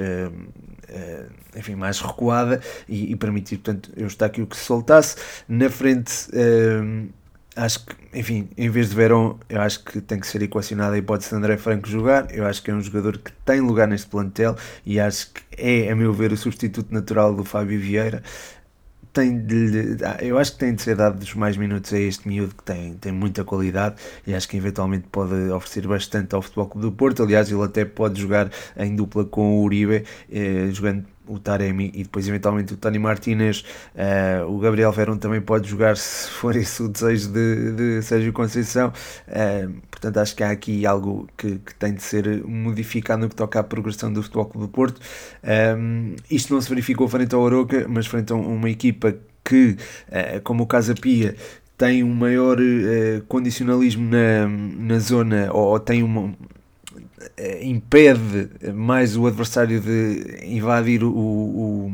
enfim, 1.57 1.75
mais 1.75 2.01
recuada 2.01 2.61
e, 2.89 3.13
e, 3.13 3.17
permitir, 3.17 3.59
portanto, 3.59 3.91
eu 3.97 4.07
estar 4.07 4.27
aqui 4.27 4.43
o 4.43 4.47
que 4.47 4.57
se 4.57 4.65
soltasse. 4.65 5.17
Na 5.49 5.71
frente, 5.71 6.29
uh, 6.31 7.09
acho 7.57 7.87
que, 7.87 7.95
enfim, 8.19 8.49
em 8.57 8.69
vez 8.69 8.91
de 8.91 8.97
Verón, 8.97 9.39
eu 9.49 9.61
acho 9.61 9.85
que 9.85 10.01
tem 10.01 10.19
que 10.19 10.27
ser 10.27 10.43
equacionada 10.43 10.95
a 10.95 10.99
hipótese 10.99 11.31
de 11.31 11.37
André 11.37 11.57
Franco 11.57 11.89
jogar. 11.89 12.35
Eu 12.35 12.47
acho 12.47 12.63
que 12.63 12.71
é 12.71 12.75
um 12.75 12.81
jogador 12.81 13.19
que 13.19 13.33
tem 13.45 13.61
lugar 13.61 13.87
neste 13.89 14.09
plantel 14.09 14.57
e 14.85 14.99
acho 14.99 15.31
que 15.33 15.43
é, 15.57 15.91
a 15.91 15.97
meu 15.97 16.13
ver, 16.13 16.33
o 16.33 16.37
substituto 16.37 16.93
natural 16.93 17.35
do 17.35 17.45
Fábio 17.45 17.79
Vieira 17.81 18.23
tem 19.15 19.39
de, 19.39 19.97
eu 20.21 20.37
acho 20.39 20.53
que 20.53 20.59
tem 20.59 20.75
de 20.75 20.83
ser 20.83 20.97
dados 20.97 21.33
mais 21.35 21.57
minutos 21.57 21.93
a 21.93 21.99
este 21.99 22.27
miúdo 22.29 22.55
que 22.55 22.65
tem, 22.65 22.95
tem 22.95 23.13
muita 23.13 23.45
qualidade 23.45 23.95
e 24.27 24.35
acho 24.35 24.49
que 24.49 24.57
eventualmente 24.57 25.07
pode 25.11 25.33
oferecer 25.51 25.87
bastante 25.87 26.35
ao 26.35 26.43
Futebol 26.43 26.67
Clube 26.67 26.87
do 26.89 26.93
Porto. 26.93 27.23
Aliás, 27.23 27.51
ele 27.51 27.63
até 27.63 27.85
pode 27.85 28.21
jogar 28.21 28.51
em 28.77 28.95
dupla 28.97 29.25
com 29.25 29.61
o 29.61 29.63
Uribe, 29.63 30.05
eh, 30.31 30.69
jogando 30.73 31.07
o 31.27 31.39
Taremi 31.39 31.91
e 31.95 32.03
depois 32.03 32.29
eventualmente 32.29 32.75
o 32.75 32.77
Tony 32.77 32.99
Martinez, 32.99 33.65
uh, 33.95 34.51
o 34.51 34.59
Gabriel 34.59 34.93
Verón 34.93 35.17
também 35.17 35.41
pode 35.41 35.69
jogar 35.69 35.97
se 35.97 36.29
for 36.31 36.55
esse 36.57 36.83
o 36.83 36.89
desejo 36.89 37.31
de, 37.31 37.73
de 37.73 38.03
Sérgio 38.03 38.33
Conceição. 38.33 38.93
Uh, 39.29 39.73
portanto, 39.91 40.19
acho 40.19 40.37
que 40.37 40.43
há 40.43 40.51
aqui 40.51 40.87
algo 40.87 41.29
que, 41.37 41.59
que, 41.59 41.75
tem 41.75 41.95
de 41.95 42.03
ser 42.03 42.45
modificado 42.45 43.23
no 43.23 43.29
que 43.29 43.37
toca 43.37 43.61
à 43.61 43.63
progressão 43.63 44.13
do 44.13 44.23
Futebol 44.23 44.47
Clube 44.47 44.67
do 44.67 44.73
Porto. 44.73 45.01
Um, 45.43 46.15
eh, 46.15 46.23
isto 46.31 46.53
não 46.53 46.61
se 46.61 46.69
verificou 46.69 47.09
frente 47.09 47.35
ao 47.35 47.41
Oroca, 47.41 47.87
mas 47.89 48.07
frente 48.07 48.33
a 48.33 48.37
uma 48.37 48.69
equipa 48.71 49.15
que, 49.43 49.77
uh, 50.09 50.41
como 50.43 50.65
o 50.65 50.67
Casa 50.67 50.95
Pia, 50.95 51.37
tem 51.77 52.05
um 52.05 52.15
maior 52.15 52.57
condicionalismo 53.27 54.09
na, 54.09 54.47
na 54.47 54.99
zona 55.01 55.49
ou, 55.53 55.73
ou 55.73 55.81
tem 55.81 56.05
uma 56.05 56.33
eh, 56.33 56.64
impede 57.63 58.51
mais 58.73 59.17
o 59.17 59.27
adversário 59.27 59.81
de 59.81 60.41
invadir 60.45 61.03
o, 61.03 61.11
o, 61.11 61.93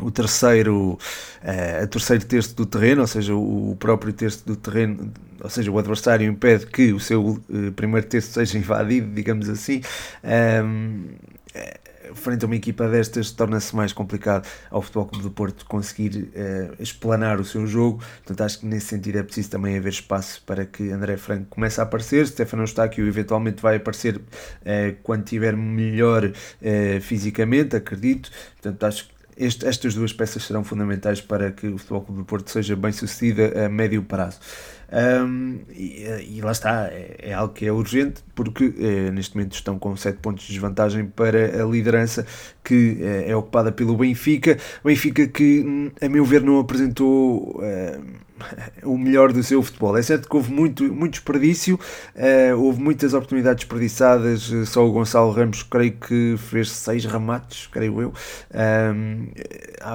o 0.00 0.10
terceiro, 0.10 0.98
uh, 1.42 1.86
terceiro 1.88 2.24
terço 2.24 2.54
do 2.56 2.66
terreno, 2.66 3.02
ou 3.02 3.06
seja, 3.06 3.34
o 3.34 3.76
próprio 3.78 4.12
terço 4.12 4.46
do 4.46 4.56
terreno, 4.56 5.12
ou 5.40 5.50
seja, 5.50 5.70
o 5.70 5.78
adversário 5.78 6.28
impede 6.28 6.66
que 6.66 6.92
o 6.92 7.00
seu 7.00 7.24
uh, 7.24 7.72
primeiro 7.74 8.06
terço 8.06 8.32
seja 8.32 8.58
invadido, 8.58 9.12
digamos 9.14 9.48
assim. 9.48 9.80
Um, 10.24 11.04
frente 12.14 12.44
a 12.44 12.46
uma 12.46 12.56
equipa 12.56 12.88
destas 12.88 13.30
torna-se 13.30 13.74
mais 13.74 13.92
complicado 13.92 14.48
ao 14.70 14.82
Futebol 14.82 15.06
Clube 15.06 15.24
do 15.24 15.30
Porto 15.30 15.64
conseguir 15.66 16.30
uh, 16.34 16.82
explanar 16.82 17.40
o 17.40 17.44
seu 17.44 17.66
jogo, 17.66 17.98
portanto 17.98 18.40
acho 18.42 18.60
que 18.60 18.66
nesse 18.66 18.86
sentido 18.86 19.18
é 19.18 19.22
preciso 19.22 19.50
também 19.50 19.76
haver 19.76 19.92
espaço 19.92 20.42
para 20.44 20.64
que 20.64 20.90
André 20.90 21.16
Franco 21.16 21.46
comece 21.50 21.80
a 21.80 21.84
aparecer, 21.84 22.26
Stefano 22.26 22.62
Eustáquio 22.62 23.06
eventualmente 23.06 23.62
vai 23.62 23.76
aparecer 23.76 24.16
uh, 24.16 24.22
quando 25.02 25.24
estiver 25.24 25.56
melhor 25.56 26.24
uh, 26.24 27.00
fisicamente, 27.00 27.76
acredito, 27.76 28.30
portanto 28.54 28.84
acho 28.84 29.08
que 29.08 29.15
este, 29.36 29.66
estas 29.66 29.94
duas 29.94 30.12
peças 30.12 30.44
serão 30.44 30.64
fundamentais 30.64 31.20
para 31.20 31.50
que 31.52 31.66
o 31.68 31.78
Futebol 31.78 32.02
Clube 32.02 32.20
do 32.20 32.24
Porto 32.24 32.50
seja 32.50 32.74
bem 32.74 32.92
sucedido 32.92 33.42
a 33.58 33.68
médio 33.68 34.02
prazo. 34.02 34.38
Um, 34.92 35.62
e, 35.70 36.04
e, 36.28 36.40
lá 36.40 36.52
está, 36.52 36.86
é, 36.86 37.16
é, 37.18 37.32
algo 37.34 37.52
que 37.52 37.66
é 37.66 37.72
urgente 37.72 38.22
porque 38.36 38.72
é, 38.78 39.10
neste 39.10 39.34
momento 39.34 39.54
estão 39.54 39.80
com 39.80 39.96
7 39.96 40.20
pontos 40.20 40.46
de 40.46 40.52
desvantagem 40.52 41.06
para 41.06 41.60
a 41.60 41.66
liderança 41.66 42.24
que 42.62 42.98
é, 43.00 43.30
é 43.30 43.36
ocupada 43.36 43.72
pelo 43.72 43.96
Benfica. 43.96 44.56
Benfica 44.84 45.26
que, 45.26 45.64
hum, 45.66 45.90
a 46.00 46.08
meu 46.08 46.24
ver, 46.24 46.42
não 46.42 46.60
apresentou 46.60 47.60
o 48.82 48.96
melhor 48.96 49.32
do 49.32 49.42
seu 49.42 49.62
futebol. 49.62 49.96
É 49.96 50.02
certo 50.02 50.28
que 50.28 50.36
houve 50.36 50.52
muito, 50.52 50.84
muito 50.84 51.12
desperdício, 51.14 51.78
uh, 52.14 52.56
houve 52.58 52.80
muitas 52.80 53.14
oportunidades 53.14 53.64
desperdiçadas, 53.64 54.52
eh, 54.52 54.64
só 54.64 54.86
o 54.86 54.92
Gonçalo 54.92 55.30
Ramos 55.32 55.62
creio 55.62 55.92
que 55.92 56.36
fez 56.38 56.70
seis 56.70 57.04
remates, 57.04 57.66
creio 57.66 58.00
eu. 58.00 58.12
Um, 58.94 59.28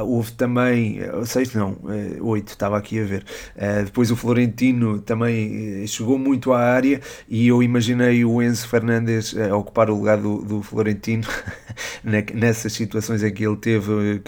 houve 0.06 0.32
também, 0.34 1.00
seis 1.26 1.54
não, 1.54 1.78
oito, 2.22 2.50
estava 2.50 2.78
aqui 2.78 3.00
a 3.00 3.04
ver. 3.04 3.24
Uh, 3.56 3.86
depois 3.86 4.12
o 4.12 4.16
Florentino 4.16 5.00
também 5.00 5.86
chegou 5.88 6.18
muito 6.18 6.54
à 6.54 6.60
área 6.60 7.02
e 7.30 7.48
eu 7.48 7.62
imaginei 7.62 8.26
o 8.26 8.42
Enzo 8.42 8.68
Fernandes 8.68 9.36
a 9.38 9.56
ocupar 9.56 9.90
o 9.90 9.96
lugar 9.96 10.18
do, 10.18 10.40
do 10.44 10.62
Florentino 10.62 11.28
nessas 12.34 12.74
situações 12.74 13.24
em 13.24 13.34
que 13.34 13.46
ele 13.46 13.58
teve 13.58 14.22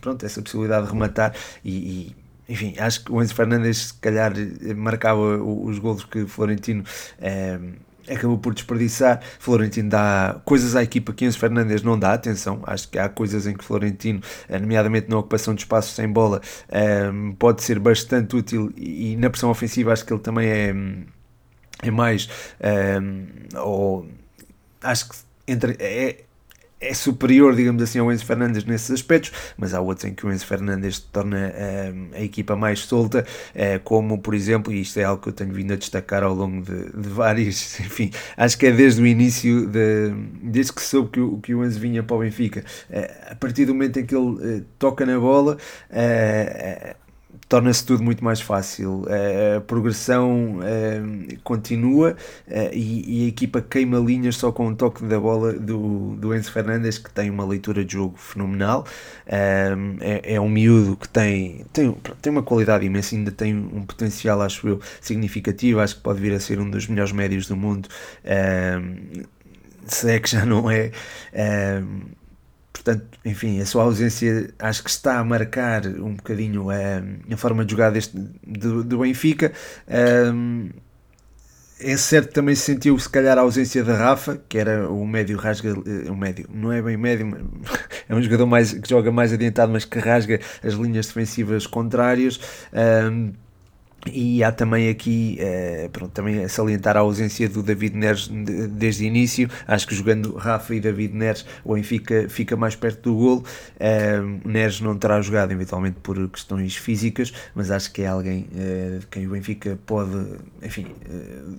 pronto, 0.00 0.24
essa 0.24 0.42
possibilidade 0.42 0.86
de 0.86 0.92
rematar 0.92 1.34
e, 1.64 1.70
e 1.70 2.19
enfim, 2.50 2.74
acho 2.78 3.04
que 3.04 3.12
o 3.12 3.22
Enzo 3.22 3.32
Fernandes 3.32 3.78
se 3.78 3.94
calhar 3.94 4.32
marcava 4.76 5.20
os 5.40 5.78
golos 5.78 6.04
que 6.04 6.26
Florentino 6.26 6.82
eh, 7.20 7.60
acabou 8.08 8.38
por 8.38 8.52
desperdiçar. 8.52 9.20
Florentino 9.38 9.88
dá 9.88 10.40
coisas 10.44 10.74
à 10.74 10.82
equipa 10.82 11.12
que 11.12 11.24
Enzo 11.24 11.38
Fernandes 11.38 11.82
não 11.84 11.96
dá, 11.96 12.12
atenção, 12.12 12.60
acho 12.66 12.88
que 12.88 12.98
há 12.98 13.08
coisas 13.08 13.46
em 13.46 13.54
que 13.54 13.64
Florentino, 13.64 14.20
eh, 14.48 14.58
nomeadamente 14.58 15.08
na 15.08 15.18
ocupação 15.18 15.54
de 15.54 15.62
espaços 15.62 15.94
sem 15.94 16.08
bola, 16.08 16.40
eh, 16.68 17.08
pode 17.38 17.62
ser 17.62 17.78
bastante 17.78 18.34
útil 18.34 18.72
e, 18.76 19.16
na 19.16 19.30
pressão 19.30 19.48
ofensiva 19.48 19.92
acho 19.92 20.04
que 20.04 20.12
ele 20.12 20.20
também 20.20 20.48
é, 20.48 20.74
é 21.84 21.90
mais, 21.92 22.28
eh, 22.58 22.98
ou 23.54 24.08
acho 24.82 25.08
que 25.08 25.16
entre, 25.46 25.76
é, 25.78 26.24
é 26.80 26.94
superior, 26.94 27.54
digamos 27.54 27.82
assim, 27.82 27.98
ao 27.98 28.10
Enzo 28.10 28.24
Fernandes 28.24 28.64
nesses 28.64 28.90
aspectos, 28.90 29.32
mas 29.56 29.74
há 29.74 29.80
outros 29.80 30.06
em 30.06 30.14
que 30.14 30.26
o 30.26 30.32
Enzo 30.32 30.46
Fernandes 30.46 30.98
torna 30.98 31.52
uh, 31.52 32.16
a 32.16 32.22
equipa 32.22 32.56
mais 32.56 32.80
solta, 32.80 33.24
uh, 33.54 33.80
como 33.84 34.18
por 34.18 34.34
exemplo, 34.34 34.72
e 34.72 34.80
isto 34.80 34.98
é 34.98 35.04
algo 35.04 35.22
que 35.22 35.28
eu 35.28 35.32
tenho 35.32 35.52
vindo 35.52 35.72
a 35.72 35.76
destacar 35.76 36.22
ao 36.22 36.34
longo 36.34 36.62
de, 36.62 36.90
de 36.90 37.08
vários, 37.08 37.78
enfim, 37.80 38.10
acho 38.36 38.56
que 38.56 38.66
é 38.66 38.72
desde 38.72 39.02
o 39.02 39.06
início, 39.06 39.66
de, 39.66 40.12
desde 40.42 40.72
que 40.72 40.82
soube 40.82 41.10
que 41.10 41.20
o, 41.20 41.38
que 41.38 41.54
o 41.54 41.64
Enzo 41.64 41.78
vinha 41.78 42.02
para 42.02 42.16
o 42.16 42.20
Benfica, 42.20 42.64
uh, 42.88 43.32
a 43.32 43.34
partir 43.34 43.66
do 43.66 43.74
momento 43.74 44.00
em 44.00 44.06
que 44.06 44.16
ele 44.16 44.64
toca 44.78 45.04
na 45.04 45.18
bola, 45.18 45.58
torna-se 47.50 47.84
tudo 47.84 48.02
muito 48.02 48.24
mais 48.24 48.40
fácil. 48.40 49.04
A 49.56 49.60
progressão 49.60 50.60
continua 51.42 52.16
e, 52.72 53.24
a 53.24 53.28
equipa 53.28 53.60
queima 53.60 53.98
linhas 53.98 54.36
só 54.36 54.52
com 54.52 54.68
um 54.68 54.74
toque 54.74 55.04
da 55.04 55.18
bola 55.18 55.52
do, 55.52 56.14
do 56.14 56.32
Enzo 56.32 56.52
Fernandes, 56.52 56.96
que 56.96 57.10
tem 57.10 57.28
uma 57.28 57.44
leitura 57.44 57.84
de 57.84 57.94
jogo 57.94 58.16
fenomenal. 58.16 58.86
É, 59.26 59.74
é 60.22 60.40
um 60.40 60.48
miúdo 60.48 60.96
que 60.96 61.08
tem, 61.08 61.66
tem, 61.72 61.92
tem 62.22 62.32
uma 62.32 62.42
qualidade 62.42 62.86
imensa, 62.86 63.16
ainda 63.16 63.32
tem 63.32 63.52
um 63.52 63.82
potencial, 63.82 64.40
acho 64.42 64.68
eu, 64.68 64.80
significativo. 65.00 65.80
Acho 65.80 65.96
que 65.96 66.02
pode 66.02 66.20
vir 66.20 66.32
a 66.32 66.38
ser 66.38 66.60
um 66.60 66.70
dos 66.70 66.86
melhores 66.86 67.10
médios 67.10 67.48
do 67.48 67.56
mundo. 67.56 67.88
Se 69.86 70.08
é 70.08 70.20
que 70.20 70.30
já 70.30 70.46
não 70.46 70.70
é. 70.70 70.92
Portanto, 72.72 73.18
enfim, 73.24 73.60
a 73.60 73.66
sua 73.66 73.82
ausência 73.82 74.52
acho 74.58 74.82
que 74.82 74.90
está 74.90 75.18
a 75.18 75.24
marcar 75.24 75.86
um 75.86 76.14
bocadinho 76.14 76.70
a, 76.70 76.76
eh, 76.76 77.02
a 77.32 77.36
forma 77.36 77.64
de 77.64 77.72
jogar 77.72 77.90
deste, 77.90 78.16
do, 78.16 78.84
do 78.84 78.98
Benfica. 78.98 79.52
Um, 80.32 80.70
é 81.82 81.96
certo 81.96 82.32
também 82.32 82.54
se 82.54 82.62
sentiu 82.62 82.98
se 82.98 83.08
calhar 83.08 83.38
a 83.38 83.40
ausência 83.40 83.82
da 83.82 83.96
Rafa, 83.96 84.40
que 84.48 84.58
era 84.58 84.88
o 84.90 85.06
médio 85.06 85.38
rasga, 85.38 85.72
o 86.08 86.14
médio, 86.14 86.46
não 86.52 86.70
é 86.70 86.82
bem 86.82 86.96
médio, 86.96 87.26
é 88.08 88.14
um 88.14 88.22
jogador 88.22 88.46
mais, 88.46 88.72
que 88.72 88.88
joga 88.88 89.10
mais 89.10 89.32
adiantado, 89.32 89.72
mas 89.72 89.84
que 89.84 89.98
rasga 89.98 90.40
as 90.62 90.74
linhas 90.74 91.06
defensivas 91.06 91.66
contrárias. 91.66 92.38
Um, 92.72 93.32
e 94.06 94.42
há 94.42 94.50
também 94.50 94.88
aqui, 94.88 95.36
eh, 95.38 95.88
pronto, 95.92 96.10
também 96.12 96.42
a 96.42 96.48
salientar 96.48 96.96
a 96.96 97.00
ausência 97.00 97.48
do 97.48 97.62
David 97.62 97.96
Neres 97.96 98.28
desde 98.28 99.04
o 99.04 99.06
início. 99.06 99.48
Acho 99.66 99.86
que 99.86 99.94
jogando 99.94 100.34
Rafa 100.36 100.74
e 100.74 100.80
David 100.80 101.14
Neres, 101.14 101.44
o 101.62 101.74
Benfica 101.74 102.26
fica 102.28 102.56
mais 102.56 102.74
perto 102.74 103.10
do 103.10 103.16
golo. 103.16 103.44
Eh, 103.78 104.20
Neres 104.44 104.80
não 104.80 104.96
terá 104.96 105.20
jogado, 105.20 105.52
eventualmente 105.52 105.98
por 106.02 106.28
questões 106.30 106.76
físicas, 106.76 107.32
mas 107.54 107.70
acho 107.70 107.92
que 107.92 108.02
é 108.02 108.06
alguém 108.06 108.46
eh, 108.56 108.98
de 109.00 109.06
quem 109.06 109.26
o 109.26 109.30
Benfica 109.32 109.78
pode, 109.84 110.16
enfim, 110.62 110.86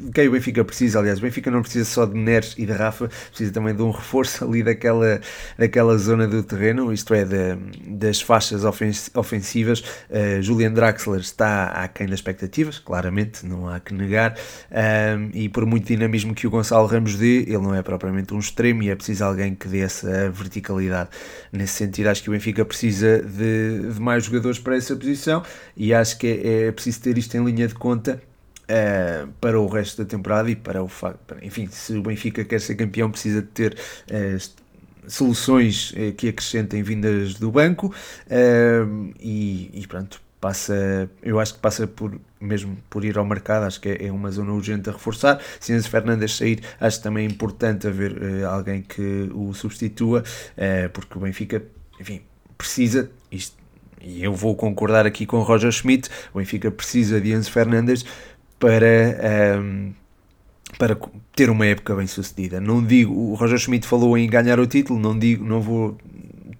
de 0.06 0.12
quem 0.12 0.28
o 0.28 0.32
Benfica 0.32 0.66
precisa. 0.66 1.00
Aliás, 1.00 1.20
o 1.20 1.22
Benfica 1.22 1.52
não 1.52 1.62
precisa 1.62 1.86
só 1.86 2.06
de 2.06 2.18
Neres 2.18 2.56
e 2.58 2.66
de 2.66 2.72
Rafa, 2.72 3.08
precisa 3.30 3.52
também 3.52 3.76
de 3.76 3.84
um 3.84 3.92
reforço 3.92 4.44
ali 4.44 4.64
daquela, 4.64 5.22
daquela 5.60 5.96
zona 5.98 6.28
do 6.28 6.42
terreno, 6.42 6.92
isto 6.92 7.14
é, 7.14 7.24
de, 7.24 7.56
das 7.88 8.20
faixas 8.20 8.64
ofensivas. 9.14 9.84
Julian 10.42 10.74
Draxler 10.74 11.20
está 11.20 11.68
aquém 11.68 12.08
das 12.08 12.22
expectativas, 12.32 12.80
claramente, 12.80 13.46
não 13.46 13.68
há 13.68 13.80
que 13.80 13.94
negar, 13.94 14.38
um, 14.72 15.30
e 15.34 15.50
por 15.50 15.66
muito 15.66 15.86
dinamismo 15.86 16.34
que 16.34 16.48
o 16.48 16.50
Gonçalo 16.50 16.88
Ramos 16.88 17.16
dê, 17.16 17.42
ele 17.42 17.58
não 17.60 17.76
é 17.76 17.82
propriamente 17.82 18.34
um 18.34 18.40
extremo 18.40 18.84
e 18.84 18.90
é 18.90 18.96
preciso 18.96 19.24
alguém 19.24 19.54
que 19.54 19.68
dê 19.68 19.80
essa 19.80 20.30
verticalidade. 20.30 21.10
Nesse 21.52 21.74
sentido, 21.74 22.08
acho 22.08 22.24
que 22.24 22.30
o 22.30 22.34
Benfica 22.34 22.64
precisa 22.66 23.22
de, 23.22 23.94
de 23.94 24.00
mais 24.00 24.26
jogadores 24.26 24.60
para 24.60 24.76
essa 24.76 24.96
posição 24.96 25.44
e 25.76 25.94
acho 25.94 26.18
que 26.18 26.28
é, 26.28 26.68
é 26.68 26.72
preciso 26.72 27.02
ter 27.02 27.18
isto 27.18 27.36
em 27.36 27.44
linha 27.44 27.68
de 27.68 27.76
conta 27.76 28.22
Uh, 28.62 29.28
para 29.42 29.60
o 29.60 29.68
resto 29.68 30.02
da 30.02 30.10
temporada 30.10 30.50
e 30.50 30.56
para 30.56 30.82
o 30.82 30.88
facto, 30.88 31.36
enfim, 31.42 31.68
se 31.70 31.94
o 31.94 32.02
Benfica 32.02 32.46
quer 32.46 32.62
ser 32.62 32.76
campeão, 32.76 33.12
precisa 33.12 33.42
de 33.42 33.48
ter 33.50 33.74
uh, 33.74 35.10
soluções 35.10 35.92
uh, 35.92 36.14
que 36.16 36.30
acrescentem 36.30 36.82
vindas 36.82 37.34
do 37.34 37.52
banco 37.52 37.94
e, 39.20 39.70
e 39.74 39.88
pronto, 39.88 40.22
passa, 40.42 41.10
eu 41.22 41.40
acho 41.40 41.54
que 41.54 41.60
passa 41.60 41.86
por 41.88 42.20
mesmo 42.40 42.76
por 42.90 43.06
ir 43.06 43.18
ao 43.18 43.24
mercado, 43.24 43.66
acho 43.66 43.80
que 43.80 43.88
é, 43.88 44.08
é 44.08 44.12
uma 44.12 44.32
zona 44.32 44.52
urgente 44.52 44.90
a 44.90 44.92
reforçar. 44.92 45.40
Se 45.60 45.72
Enzo 45.72 45.88
Fernandes 45.90 46.36
sair, 46.36 46.62
acho 46.80 47.02
também 47.02 47.28
importante 47.28 47.88
haver 47.88 48.14
uh, 48.14 48.48
alguém 48.50 48.82
que 48.82 49.30
o 49.34 49.54
substitua, 49.54 50.24
uh, 50.58 50.90
porque 50.90 51.18
o 51.18 51.22
Benfica, 51.22 51.64
enfim, 52.00 52.22
precisa, 52.58 53.12
isto, 53.32 53.56
e 54.02 54.24
eu 54.24 54.34
vou 54.34 54.56
concordar 54.56 55.06
aqui 55.06 55.28
com 55.28 55.38
o 55.38 55.44
Roger 55.44 55.72
Schmidt, 55.72 56.10
o 56.34 56.40
Benfica 56.40 56.72
precisa 56.72 57.22
de 57.22 57.32
Enzo 57.32 57.52
Fernandes 57.52 58.04
para. 58.60 59.60
Um, 59.60 59.92
ehm, 59.94 60.02
para 60.78 60.98
ter 61.36 61.50
uma 61.50 61.66
época 61.66 61.94
bem 61.96 62.08
sucedida. 62.08 62.62
Não 62.62 62.84
digo, 62.84 63.14
o 63.14 63.36
Roger 63.36 63.58
Schmidt 63.58 63.86
falou 63.86 64.18
em 64.18 64.28
ganhar 64.28 64.60
o 64.60 64.66
título, 64.66 65.00
não 65.00 65.20
digo, 65.20 65.44
não 65.46 65.62
vou 65.62 65.98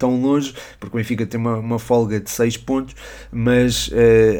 tão 0.02 0.20
longe, 0.20 0.52
porque 0.80 0.96
o 0.96 0.98
Benfica 0.98 1.24
tem 1.24 1.38
uma, 1.38 1.58
uma 1.58 1.78
folga 1.78 2.18
de 2.18 2.28
6 2.28 2.56
pontos, 2.56 2.96
mas 3.30 3.86
uh, 3.86 3.92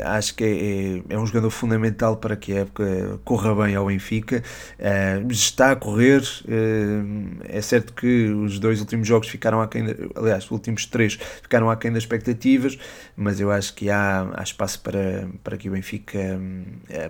acho 0.06 0.34
que 0.34 0.42
é, 0.42 0.48
é, 0.48 1.14
é, 1.14 1.18
um 1.18 1.24
jogador 1.24 1.50
fundamental 1.50 2.16
para 2.16 2.34
que 2.34 2.52
a 2.52 2.60
época 2.62 3.20
corra 3.24 3.54
bem 3.54 3.76
ao 3.76 3.86
Benfica. 3.86 4.42
Uh, 4.80 5.30
está 5.30 5.70
a 5.70 5.76
correr, 5.76 6.20
uh, 6.20 7.44
é 7.44 7.60
certo 7.60 7.92
que 7.92 8.24
os 8.26 8.58
dois 8.58 8.80
últimos 8.80 9.06
jogos 9.06 9.28
ficaram 9.28 9.62
aquém, 9.62 9.84
de, 9.84 9.94
aliás, 10.16 10.44
os 10.46 10.50
últimos 10.50 10.84
três 10.84 11.16
ficaram 11.40 11.70
aquém 11.70 11.92
das 11.92 12.02
expectativas, 12.02 12.76
mas 13.16 13.38
eu 13.38 13.52
acho 13.52 13.72
que 13.74 13.88
há, 13.88 14.28
há 14.34 14.42
espaço 14.42 14.80
para, 14.80 15.28
para 15.44 15.56
que 15.56 15.68
o 15.68 15.72
Benfica 15.72 16.40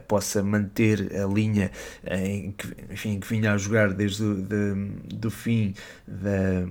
possa 0.06 0.42
manter 0.42 1.10
a 1.16 1.26
linha 1.26 1.70
em 2.06 2.52
que, 2.52 2.68
enfim, 2.92 3.18
que 3.18 3.26
vinha 3.26 3.54
a 3.54 3.56
jogar 3.56 3.94
desde 3.94 4.22
o 4.22 4.34
de, 4.34 4.74
do 5.14 5.30
fim 5.30 5.72
da 6.06 6.66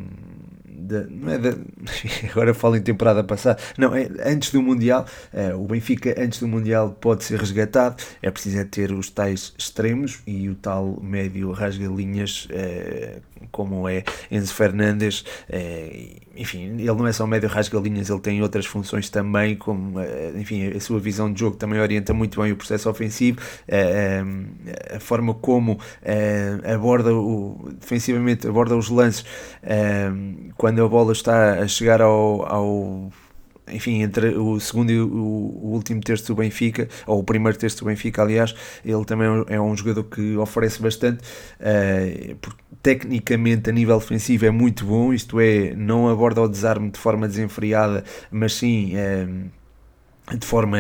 não 1.10 1.32
é 1.32 1.38
agora 2.32 2.54
falo 2.54 2.76
em 2.76 2.82
temporada 2.82 3.24
passada, 3.24 3.62
não, 3.78 3.96
é 3.96 4.08
antes 4.26 4.52
do 4.52 4.62
Mundial, 4.62 5.06
é, 5.34 5.54
o 5.54 5.66
Benfica 5.66 6.16
antes 6.18 6.40
do 6.40 6.48
Mundial 6.48 6.92
pode 7.00 7.24
ser 7.24 7.40
resgatado, 7.40 8.02
é 8.22 8.32
preciso 8.32 8.60
é 8.60 8.64
ter 8.64 8.92
os 8.92 9.10
tais 9.10 9.54
extremos 9.58 10.20
e 10.26 10.50
o 10.50 10.56
tal 10.56 11.00
médio 11.02 11.52
rasga-linhas 11.52 12.48
é, 12.52 13.20
como 13.52 13.88
é 13.88 14.04
Enzo 14.30 14.54
Fernandes. 14.54 15.24
É, 15.50 16.18
enfim, 16.36 16.78
ele 16.80 16.94
não 16.94 17.08
é 17.08 17.12
só 17.14 17.28
médio 17.28 17.50
rasgalinhas, 17.50 18.10
ele 18.10 18.20
tem 18.20 18.42
outras 18.42 18.66
funções 18.66 19.10
também, 19.10 19.56
como 19.56 20.00
eh, 20.00 20.34
enfim, 20.36 20.68
a 20.68 20.80
sua 20.80 21.00
visão 21.00 21.32
de 21.32 21.40
jogo 21.40 21.58
também 21.58 21.80
orienta 21.80 22.14
muito 22.14 22.42
bem 22.42 22.52
o 22.52 22.56
processo 22.56 22.90
ofensivo, 22.90 23.40
eh, 23.68 24.24
a 24.96 25.00
forma 25.00 25.34
como 25.34 25.80
aborda 26.74 27.14
o, 27.14 27.70
defensivamente 27.80 28.48
aborda 28.48 28.76
os 28.76 28.90
lances 28.90 29.26
quando 30.58 30.84
a 30.84 30.88
bola 30.88 31.12
está 31.12 31.60
a 31.60 31.68
chegar 31.68 32.02
ao, 32.02 32.46
ao 32.46 33.12
enfim, 33.68 34.02
entre 34.02 34.36
o 34.38 34.60
segundo 34.60 34.92
e 34.92 35.00
o, 35.00 35.08
o, 35.08 35.72
último 35.74 36.02
terço 36.02 36.28
do 36.28 36.36
Benfica, 36.36 36.88
ou 37.06 37.20
o 37.20 37.24
primeiro 37.24 37.58
terço 37.58 37.80
do 37.80 37.86
Benfica, 37.86 38.22
aliás, 38.22 38.54
ele 38.84 39.06
também 39.06 39.28
é 39.48 39.60
um 39.60 39.76
jogador 39.76 40.04
que 40.06 40.36
oferece 40.38 40.82
bastante, 40.82 41.22
uh, 41.60 42.36
porque 42.36 42.62
tecnicamente 42.82 43.70
a 43.70 43.74
nível 43.74 44.00
defensivo 44.00 44.46
é 44.46 44.52
muito 44.52 44.86
bom, 44.86 45.14
isto 45.14 45.40
é, 45.40 45.74
não 45.76 46.10
aborda 46.10 46.42
o 46.42 46.48
desarme 46.48 46.90
de 46.90 47.00
forma 47.00 47.28
desenfreada, 47.28 48.04
mas 48.32 48.54
sim 48.54 48.94
uh, 48.96 50.38
de 50.38 50.46
forma 50.46 50.78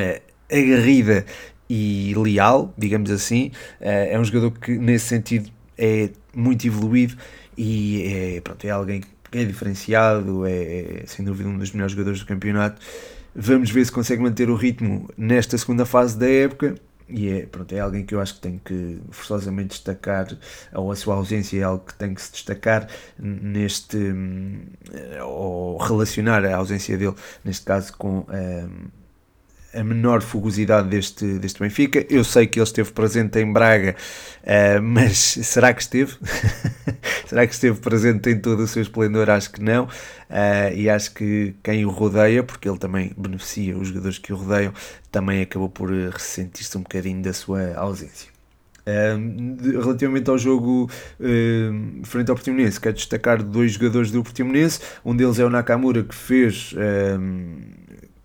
agarrida 0.51 1.25
e 1.69 2.13
leal, 2.17 2.73
digamos 2.77 3.11
assim. 3.11 3.51
Uh, 3.79 4.11
é 4.11 4.19
um 4.19 4.23
jogador 4.23 4.51
que 4.51 4.77
nesse 4.77 5.05
sentido 5.05 5.49
é 5.77 6.09
muito 6.35 6.67
evoluído 6.67 7.15
e 7.57 8.35
é, 8.37 8.41
pronto, 8.41 8.65
é 8.65 8.69
alguém 8.69 9.01
é 9.31 9.43
diferenciado, 9.45 10.45
é, 10.45 11.01
é 11.01 11.03
sem 11.05 11.23
dúvida 11.25 11.49
um 11.49 11.57
dos 11.57 11.71
melhores 11.71 11.91
jogadores 11.91 12.19
do 12.19 12.25
campeonato. 12.25 12.81
Vamos 13.33 13.69
ver 13.69 13.85
se 13.85 13.91
consegue 13.91 14.21
manter 14.21 14.49
o 14.49 14.55
ritmo 14.55 15.09
nesta 15.17 15.57
segunda 15.57 15.85
fase 15.85 16.17
da 16.17 16.29
época. 16.29 16.75
E 17.07 17.29
é, 17.29 17.45
pronto, 17.45 17.73
é 17.73 17.79
alguém 17.79 18.05
que 18.05 18.15
eu 18.15 18.21
acho 18.21 18.35
que 18.35 18.41
tem 18.41 18.61
que 18.63 18.99
forçosamente 19.09 19.69
destacar, 19.69 20.27
ou 20.73 20.91
a 20.91 20.95
sua 20.95 21.15
ausência 21.15 21.59
é 21.59 21.63
algo 21.63 21.83
que 21.85 21.93
tem 21.93 22.13
que 22.13 22.21
se 22.21 22.31
destacar 22.31 22.87
neste, 23.19 23.97
ou 25.21 25.75
relacionar 25.77 26.45
a 26.45 26.55
ausência 26.55 26.97
dele, 26.97 27.15
neste 27.43 27.65
caso, 27.65 27.91
com 27.97 28.25
a 29.73 29.83
menor 29.83 30.21
fugosidade 30.21 30.89
deste, 30.89 31.25
deste 31.39 31.59
Benfica. 31.59 32.05
Eu 32.09 32.23
sei 32.23 32.47
que 32.47 32.59
ele 32.59 32.63
esteve 32.63 32.91
presente 32.91 33.39
em 33.39 33.51
Braga, 33.51 33.95
uh, 34.43 34.81
mas 34.81 35.17
será 35.17 35.73
que 35.73 35.81
esteve? 35.81 36.13
será 37.25 37.47
que 37.47 37.53
esteve 37.53 37.79
presente 37.79 38.29
em 38.29 38.39
todo 38.39 38.63
o 38.63 38.67
seu 38.67 38.81
esplendor? 38.81 39.29
Acho 39.29 39.51
que 39.51 39.61
não. 39.61 39.85
Uh, 39.85 40.75
e 40.75 40.89
acho 40.89 41.13
que 41.13 41.55
quem 41.63 41.85
o 41.85 41.89
rodeia, 41.89 42.43
porque 42.43 42.67
ele 42.67 42.77
também 42.77 43.13
beneficia 43.17 43.77
os 43.77 43.87
jogadores 43.87 44.17
que 44.17 44.33
o 44.33 44.35
rodeiam, 44.35 44.73
também 45.11 45.41
acabou 45.41 45.69
por 45.69 45.89
ressentir-se 45.89 46.77
um 46.77 46.81
bocadinho 46.81 47.21
da 47.21 47.33
sua 47.33 47.73
ausência. 47.75 48.29
Relativamente 48.83 50.27
ao 50.29 50.39
jogo 50.39 50.89
frente 52.03 52.29
ao 52.29 52.35
Portimonense, 52.35 52.81
quero 52.81 52.95
destacar 52.95 53.41
dois 53.43 53.73
jogadores 53.73 54.09
do 54.09 54.23
Portimonense. 54.23 54.79
Um 55.05 55.15
deles 55.15 55.37
é 55.37 55.45
o 55.45 55.49
Nakamura, 55.51 56.03
que 56.03 56.15
fez 56.15 56.73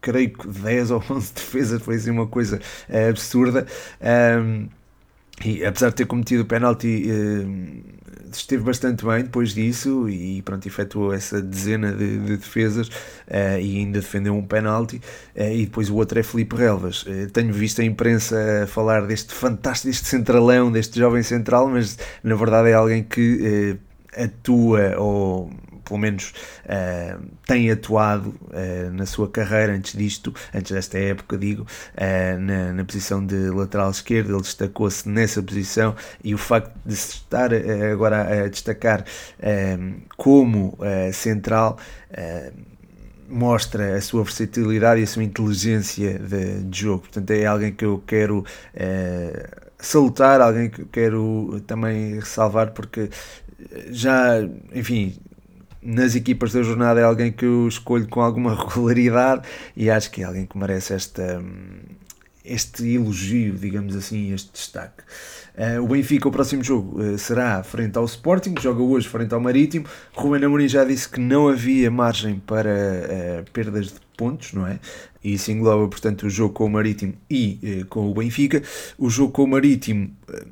creio 0.06 0.30
que 0.30 0.46
10 0.46 0.90
ou 0.92 1.02
11 1.10 1.34
defesas, 1.34 1.82
foi 1.82 1.96
assim 1.96 2.10
uma 2.10 2.28
coisa 2.28 2.60
uh, 2.88 3.10
absurda. 3.10 3.66
Um, 4.00 4.68
e 5.44 5.64
apesar 5.66 5.90
de 5.90 5.96
ter 5.96 6.06
cometido 6.06 6.44
o 6.44 6.46
penalti, 6.46 7.04
uh, 7.10 7.96
esteve 8.32 8.62
bastante 8.62 9.04
bem 9.04 9.22
depois 9.22 9.52
disso 9.52 10.08
e 10.08 10.40
pronto, 10.42 10.66
efetuou 10.66 11.12
essa 11.12 11.42
dezena 11.42 11.92
de, 11.92 12.18
de 12.18 12.36
defesas 12.36 12.88
uh, 12.88 13.58
e 13.60 13.78
ainda 13.78 14.00
defendeu 14.00 14.34
um 14.34 14.46
penalti. 14.46 15.00
e 15.34 15.64
depois 15.64 15.90
o 15.90 15.96
outro 15.96 16.18
é 16.18 16.22
Felipe 16.22 16.54
Relvas. 16.56 17.04
tenho 17.32 17.52
visto 17.52 17.80
a 17.80 17.84
imprensa 17.84 18.66
falar 18.68 19.06
deste 19.06 19.34
fantástico, 19.34 19.88
deste 19.88 20.06
centralão, 20.06 20.70
deste 20.70 20.98
jovem 20.98 21.22
central, 21.22 21.68
mas 21.68 21.98
na 22.22 22.34
verdade 22.34 22.70
é 22.70 22.74
alguém 22.74 23.02
que 23.02 23.78
atua 24.16 24.96
ou 24.98 25.50
pelo 25.86 25.98
menos 25.98 26.32
uh, 26.64 27.22
tem 27.46 27.70
atuado 27.70 28.30
uh, 28.30 28.92
na 28.92 29.06
sua 29.06 29.28
carreira 29.28 29.72
antes 29.72 29.96
disto, 29.96 30.34
antes 30.54 30.72
desta 30.72 30.98
época, 30.98 31.38
digo, 31.38 31.62
uh, 31.62 32.40
na, 32.40 32.72
na, 32.72 32.84
posição 32.84 33.24
de 33.24 33.50
lateral 33.50 33.90
esquerdo, 33.90 34.32
ele 34.32 34.42
destacou-se 34.42 35.08
nessa 35.08 35.42
posição 35.42 35.94
e 36.22 36.34
o 36.34 36.38
facto 36.38 36.72
de 36.84 36.96
se 36.96 37.14
estar 37.14 37.50
agora 37.92 38.44
a 38.44 38.48
destacar 38.48 39.04
como 40.16 40.78
central 41.12 41.78
mostra 43.28 43.96
a 43.96 44.00
sua 44.00 44.22
versatilidade 44.22 45.00
e 45.00 45.04
a 45.04 45.06
sua 45.06 45.24
inteligência 45.24 46.18
de, 46.18 46.62
de 46.62 46.80
jogo. 46.80 47.00
Portanto, 47.02 47.30
é 47.30 47.44
alguém 47.44 47.72
que 47.72 47.84
eu 47.84 48.02
quero 48.06 48.44
salutar, 49.78 50.40
alguém 50.40 50.70
que 50.70 50.82
eu 50.82 50.86
quero 50.86 51.60
também 51.66 52.14
ressalvar, 52.14 52.72
porque 52.72 53.10
já, 53.90 54.40
enfim, 54.72 55.16
nas 55.86 56.16
equipas 56.16 56.52
da 56.52 56.62
jornada 56.62 57.00
é 57.00 57.04
alguém 57.04 57.30
que 57.30 57.44
eu 57.44 57.68
escolho 57.68 58.08
com 58.08 58.20
alguma 58.20 58.54
regularidade 58.66 59.46
e 59.76 59.88
acho 59.88 60.10
que 60.10 60.22
é 60.22 60.24
alguém 60.24 60.44
que 60.44 60.58
merece 60.58 60.92
esta, 60.92 61.42
este 62.44 62.94
elogio, 62.94 63.54
digamos 63.54 63.94
assim, 63.94 64.32
este 64.32 64.52
destaque. 64.52 65.04
Uh, 65.56 65.82
o 65.82 65.88
Benfica, 65.88 66.28
o 66.28 66.30
próximo 66.30 66.62
jogo, 66.62 67.00
uh, 67.00 67.16
será 67.16 67.62
frente 67.62 67.96
ao 67.96 68.04
Sporting, 68.04 68.54
joga 68.60 68.82
hoje 68.82 69.08
frente 69.08 69.32
ao 69.32 69.40
Marítimo. 69.40 69.86
Ruben 70.14 70.44
Amorim 70.44 70.68
já 70.68 70.84
disse 70.84 71.08
que 71.08 71.18
não 71.18 71.48
havia 71.48 71.90
margem 71.90 72.38
para 72.38 72.68
uh, 72.68 73.50
perdas 73.52 73.86
de 73.86 74.00
pontos, 74.16 74.52
não 74.52 74.66
é? 74.66 74.78
E 75.26 75.34
isso 75.34 75.50
engloba, 75.50 75.88
portanto, 75.88 76.22
o 76.28 76.30
jogo 76.30 76.54
com 76.54 76.66
o 76.66 76.70
Marítimo 76.70 77.12
e 77.28 77.84
com 77.90 78.08
o 78.08 78.14
Benfica. 78.14 78.62
O 78.96 79.10
jogo 79.10 79.32
com 79.32 79.42
o 79.42 79.48
Marítimo, 79.48 80.08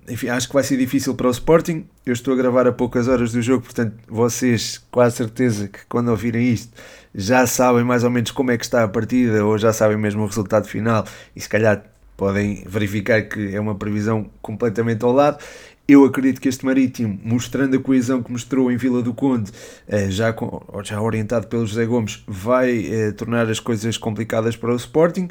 enfim, 0.09 0.27
acho 0.27 0.49
que 0.49 0.55
vai 0.55 0.65
ser 0.65 0.77
difícil 0.77 1.15
para 1.15 1.29
o 1.29 1.31
Sporting. 1.31 1.85
Eu 2.05 2.13
estou 2.13 2.35
a 2.35 2.37
gravar 2.37 2.67
a 2.67 2.73
poucas 2.73 3.07
horas 3.07 3.31
do 3.31 3.41
jogo, 3.41 3.63
portanto, 3.63 3.95
vocês, 4.09 4.83
quase 4.91 5.15
certeza 5.15 5.69
que 5.69 5.79
quando 5.89 6.09
ouvirem 6.09 6.53
isto, 6.53 6.73
já 7.15 7.47
sabem 7.47 7.85
mais 7.85 8.03
ou 8.03 8.11
menos 8.11 8.33
como 8.33 8.51
é 8.51 8.59
que 8.59 8.65
está 8.65 8.83
a 8.83 8.89
partida 8.89 9.47
ou 9.47 9.57
já 9.57 9.73
sabem 9.73 9.97
mesmo 9.97 10.25
o 10.25 10.27
resultado 10.27 10.67
final 10.67 11.07
e 11.37 11.41
se 11.41 11.49
calhar 11.49 11.85
podem 12.17 12.65
verificar 12.67 13.23
que 13.23 13.55
é 13.55 13.61
uma 13.61 13.77
previsão 13.77 14.29
completamente 14.43 15.05
ao 15.05 15.13
lado. 15.13 15.39
Eu 15.87 16.03
acredito 16.07 16.41
que 16.41 16.49
este 16.49 16.65
Marítimo, 16.65 17.21
mostrando 17.23 17.77
a 17.77 17.81
coesão 17.81 18.23
que 18.23 18.33
mostrou 18.33 18.73
em 18.73 18.77
Vila 18.77 19.03
do 19.03 19.13
Conde, 19.13 19.53
eh, 19.87 20.11
já, 20.11 20.35
já 20.83 21.01
orientado 21.01 21.47
pelo 21.47 21.67
José 21.67 21.85
Gomes, 21.85 22.25
vai 22.27 22.87
eh, 22.87 23.13
tornar 23.13 23.51
as 23.51 23.61
coisas 23.61 23.99
complicadas 23.99 24.57
para 24.57 24.73
o 24.73 24.77
Sporting. 24.77 25.29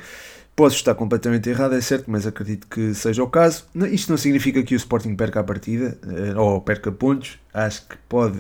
Posso 0.56 0.76
estar 0.76 0.94
completamente 0.94 1.50
errado, 1.50 1.74
é 1.74 1.82
certo, 1.82 2.06
mas 2.08 2.28
acredito 2.28 2.68
que 2.68 2.94
seja 2.94 3.24
o 3.24 3.28
caso. 3.28 3.66
Isto 3.92 4.12
não 4.12 4.18
significa 4.18 4.62
que 4.62 4.76
o 4.76 4.78
Sporting 4.78 5.16
perca 5.16 5.40
a 5.40 5.44
partida 5.44 5.98
eh, 6.08 6.36
ou 6.40 6.62
perca 6.62 6.92
pontos. 6.92 7.40
Acho 7.52 7.88
que 7.88 7.98
pode, 8.08 8.38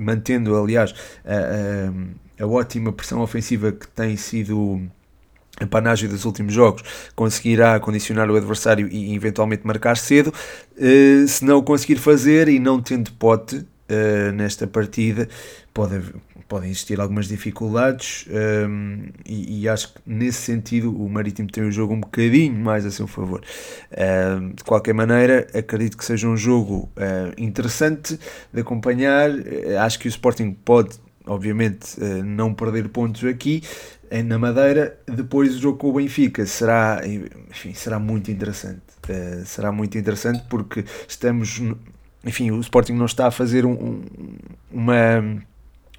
mantendo, 0.00 0.56
aliás, 0.56 0.94
a, 1.26 2.42
a, 2.42 2.44
a 2.44 2.46
ótima 2.46 2.90
pressão 2.90 3.20
ofensiva 3.20 3.70
que 3.72 3.86
tem 3.88 4.16
sido 4.16 4.80
a 5.60 5.66
panagem 5.66 6.08
dos 6.08 6.24
últimos 6.24 6.52
jogos 6.52 6.82
conseguirá 7.14 7.78
condicionar 7.80 8.30
o 8.30 8.36
adversário 8.36 8.88
e 8.90 9.14
eventualmente 9.14 9.66
marcar 9.66 9.96
cedo. 9.96 10.32
Uh, 10.76 11.26
se 11.26 11.44
não 11.44 11.58
o 11.58 11.62
conseguir 11.62 11.96
fazer 11.96 12.48
e 12.48 12.58
não 12.58 12.80
tendo 12.80 13.12
pote 13.12 13.56
uh, 13.56 14.32
nesta 14.32 14.66
partida, 14.66 15.28
pode, 15.74 16.00
podem 16.48 16.70
existir 16.70 17.00
algumas 17.00 17.28
dificuldades 17.28 18.26
ehm, 18.30 19.10
e, 19.26 19.68
acho 19.68 19.92
que 19.92 20.00
nesse 20.06 20.38
sentido 20.42 20.90
o 20.90 21.08
Marítimo 21.08 21.50
tem 21.50 21.62
o 21.64 21.70
jogo 21.70 21.94
um 21.94 22.00
bocadinho 22.00 22.54
mais 22.54 22.86
a 22.86 22.90
seu 22.90 23.06
favor. 23.06 23.42
Ehm, 23.90 24.52
de 24.54 24.64
qualquer 24.64 24.94
maneira, 24.94 25.46
acredito 25.54 25.96
que 25.96 26.04
seja 26.04 26.26
um 26.26 26.36
jogo 26.36 26.88
uh, 26.96 27.34
interessante 27.36 28.18
de 28.52 28.60
acompanhar. 28.60 29.30
acho 29.80 29.98
que 29.98 30.08
o 30.08 30.10
Sporting 30.10 30.52
pode 30.52 30.98
obviamente 31.26 32.00
não 32.24 32.54
perder 32.54 32.88
pontos 32.88 33.22
aqui, 33.24 33.62
na 34.24 34.38
Madeira. 34.38 34.98
Depois 35.06 35.54
o 35.56 35.58
jogo 35.58 35.78
com 35.78 35.90
o 35.90 35.92
Benfica 35.94 36.44
será, 36.46 37.00
enfim, 37.50 37.74
será 37.74 37.98
muito 37.98 38.30
interessante. 38.30 38.80
Uh, 39.08 39.44
será 39.46 39.72
muito 39.72 39.96
interessante 39.96 40.44
porque 40.48 40.84
estamos, 41.06 41.60
enfim, 42.24 42.50
o 42.50 42.60
Sporting 42.60 42.92
não 42.92 43.06
está 43.06 43.26
a 43.28 43.30
fazer 43.30 43.64
um, 43.64 44.02
uma 44.70 45.22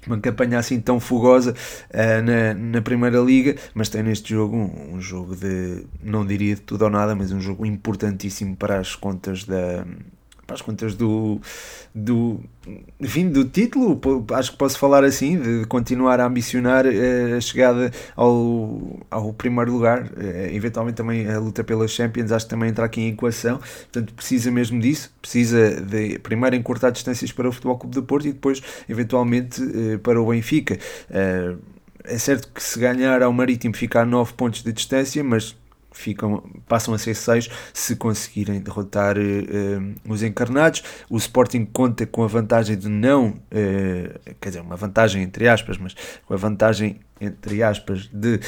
uma 0.06 0.18
campanha 0.18 0.58
assim 0.58 0.80
tão 0.80 0.98
fogosa 0.98 1.54
uh, 1.90 2.22
na, 2.22 2.54
na 2.54 2.82
Primeira 2.82 3.18
Liga, 3.18 3.56
mas 3.74 3.88
tem 3.88 4.02
neste 4.02 4.30
jogo 4.30 4.56
um, 4.56 4.94
um, 4.94 5.00
jogo 5.00 5.36
de, 5.36 5.84
não 6.02 6.24
diria 6.24 6.54
de 6.54 6.62
tudo 6.62 6.84
ou 6.84 6.90
nada, 6.90 7.14
mas 7.14 7.32
um 7.32 7.40
jogo 7.40 7.66
importantíssimo 7.66 8.56
para 8.56 8.78
as 8.78 8.94
contas 8.94 9.44
da, 9.44 9.84
para 10.50 10.56
as 10.56 10.62
contas 10.62 10.94
do, 10.96 11.40
do, 11.94 12.40
enfim, 13.00 13.28
do 13.28 13.44
título, 13.44 14.00
acho 14.34 14.50
que 14.50 14.58
posso 14.58 14.76
falar 14.78 15.04
assim, 15.04 15.38
de 15.38 15.64
continuar 15.66 16.18
a 16.18 16.26
ambicionar 16.26 16.86
eh, 16.86 17.36
a 17.36 17.40
chegada 17.40 17.92
ao, 18.16 18.98
ao 19.08 19.32
primeiro 19.32 19.72
lugar, 19.72 20.10
eh, 20.18 20.50
eventualmente 20.52 20.96
também 20.96 21.30
a 21.30 21.38
luta 21.38 21.62
pelas 21.62 21.92
Champions, 21.92 22.32
acho 22.32 22.46
que 22.46 22.50
também 22.50 22.68
entra 22.68 22.84
aqui 22.84 23.00
em 23.00 23.10
equação, 23.10 23.58
portanto 23.58 24.12
precisa 24.12 24.50
mesmo 24.50 24.80
disso, 24.80 25.12
precisa 25.22 25.80
de 25.80 26.18
primeiro 26.18 26.56
encurtar 26.56 26.90
distâncias 26.90 27.30
para 27.30 27.48
o 27.48 27.52
Futebol 27.52 27.78
Clube 27.78 27.94
do 27.94 28.02
Porto 28.02 28.26
e 28.26 28.32
depois 28.32 28.60
eventualmente 28.88 29.62
eh, 29.62 29.98
para 29.98 30.20
o 30.20 30.26
Benfica. 30.26 30.78
É 32.02 32.16
certo 32.18 32.48
que 32.52 32.62
se 32.62 32.78
ganhar 32.78 33.22
ao 33.22 33.32
Marítimo 33.32 33.76
fica 33.76 34.00
a 34.00 34.06
9 34.06 34.32
pontos 34.32 34.62
de 34.62 34.72
distância, 34.72 35.22
mas 35.22 35.54
ficam, 35.92 36.42
passam 36.68 36.94
a 36.94 36.98
ser 36.98 37.14
6 37.14 37.48
se 37.72 37.96
conseguirem 37.96 38.60
derrotar 38.60 39.16
uh, 39.18 39.94
os 40.08 40.22
encarnados. 40.22 40.82
O 41.08 41.16
Sporting 41.16 41.64
conta 41.64 42.06
com 42.06 42.22
a 42.22 42.26
vantagem 42.26 42.76
de 42.76 42.88
não, 42.88 43.28
uh, 43.30 44.34
quer 44.40 44.50
dizer, 44.50 44.60
uma 44.60 44.76
vantagem 44.76 45.22
entre 45.22 45.48
aspas, 45.48 45.78
mas 45.78 45.94
com 46.26 46.34
a 46.34 46.36
vantagem 46.36 47.00
entre 47.22 47.62
aspas 47.62 48.08
de 48.10 48.40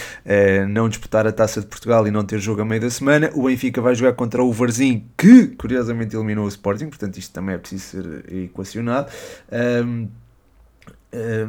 não 0.71 0.89
disputar 0.89 1.27
a 1.27 1.33
Taça 1.33 1.61
de 1.61 1.67
Portugal 1.67 2.09
e 2.09 2.11
não 2.11 2.25
ter 2.25 2.39
jogo 2.39 2.63
a 2.63 2.65
meio 2.65 2.81
da 2.81 2.89
semana. 2.89 3.31
O 3.35 3.43
Benfica 3.43 3.83
vai 3.83 3.95
jogar 3.95 4.15
contra 4.15 4.43
o 4.43 4.51
Varzim, 4.51 5.07
que 5.15 5.49
curiosamente 5.49 6.17
eliminou 6.17 6.47
o 6.47 6.49
Sporting, 6.49 6.87
portanto 6.87 7.19
isto 7.19 7.35
também 7.35 7.55
é 7.55 7.59
preciso 7.59 7.85
ser 7.85 8.35
equacionado. 8.35 9.13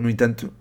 no 0.02 0.10
entanto, 0.10 0.52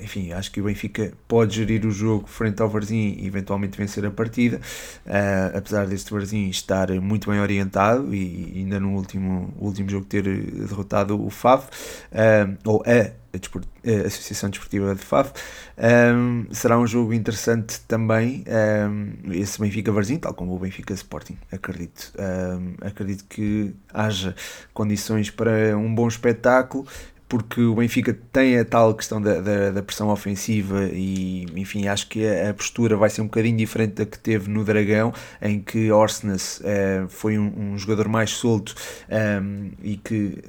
enfim, 0.00 0.32
acho 0.32 0.50
que 0.50 0.60
o 0.60 0.64
Benfica 0.64 1.12
pode 1.26 1.56
gerir 1.56 1.84
o 1.86 1.90
jogo 1.90 2.26
frente 2.26 2.60
ao 2.62 2.68
Varzim 2.68 3.16
e 3.18 3.26
eventualmente 3.26 3.76
vencer 3.76 4.04
a 4.04 4.10
partida, 4.10 4.60
uh, 5.06 5.56
apesar 5.56 5.86
deste 5.86 6.12
Varzim 6.12 6.48
estar 6.48 6.90
muito 7.00 7.30
bem 7.30 7.40
orientado 7.40 8.14
e 8.14 8.54
ainda 8.56 8.78
no 8.80 8.94
último, 8.94 9.52
último 9.58 9.88
jogo 9.88 10.06
ter 10.06 10.22
derrotado 10.22 11.22
o 11.22 11.30
FAV, 11.30 11.64
uh, 11.64 12.58
ou 12.64 12.82
a, 12.86 13.10
a, 13.32 14.06
Associação 14.06 14.50
Desportiva 14.50 14.94
de 14.94 15.02
FAV. 15.02 15.32
Um, 15.78 16.46
será 16.50 16.78
um 16.78 16.86
jogo 16.86 17.12
interessante 17.12 17.80
também, 17.82 18.44
um, 18.90 19.32
esse 19.32 19.60
Benfica-Varzim, 19.60 20.18
tal 20.18 20.34
como 20.34 20.54
o 20.54 20.58
Benfica-Sporting, 20.58 21.36
acredito. 21.52 22.12
Um, 22.18 22.74
acredito 22.80 23.24
que 23.28 23.74
haja 23.92 24.34
condições 24.72 25.30
para 25.30 25.76
um 25.76 25.94
bom 25.94 26.08
espetáculo 26.08 26.86
porque 27.28 27.60
o 27.60 27.74
Benfica 27.74 28.18
tem 28.32 28.58
a 28.58 28.64
tal 28.64 28.94
questão 28.94 29.20
da, 29.20 29.40
da, 29.40 29.70
da, 29.70 29.82
pressão 29.82 30.08
ofensiva 30.08 30.88
e, 30.92 31.46
enfim, 31.54 31.86
acho 31.86 32.08
que 32.08 32.26
a, 32.26 32.54
postura 32.54 32.96
vai 32.96 33.10
ser 33.10 33.20
um 33.20 33.26
bocadinho 33.26 33.56
diferente 33.56 33.94
da 33.94 34.06
que 34.06 34.18
teve 34.18 34.48
no 34.48 34.64
Dragão, 34.64 35.12
em 35.42 35.60
que 35.60 35.92
Orsnes 35.92 36.60
uh, 36.60 37.08
foi 37.08 37.38
um, 37.38 37.72
um, 37.72 37.78
jogador 37.78 38.08
mais 38.08 38.30
solto 38.30 38.74
ehm, 39.10 39.72
e 39.82 39.96
que 39.96 40.42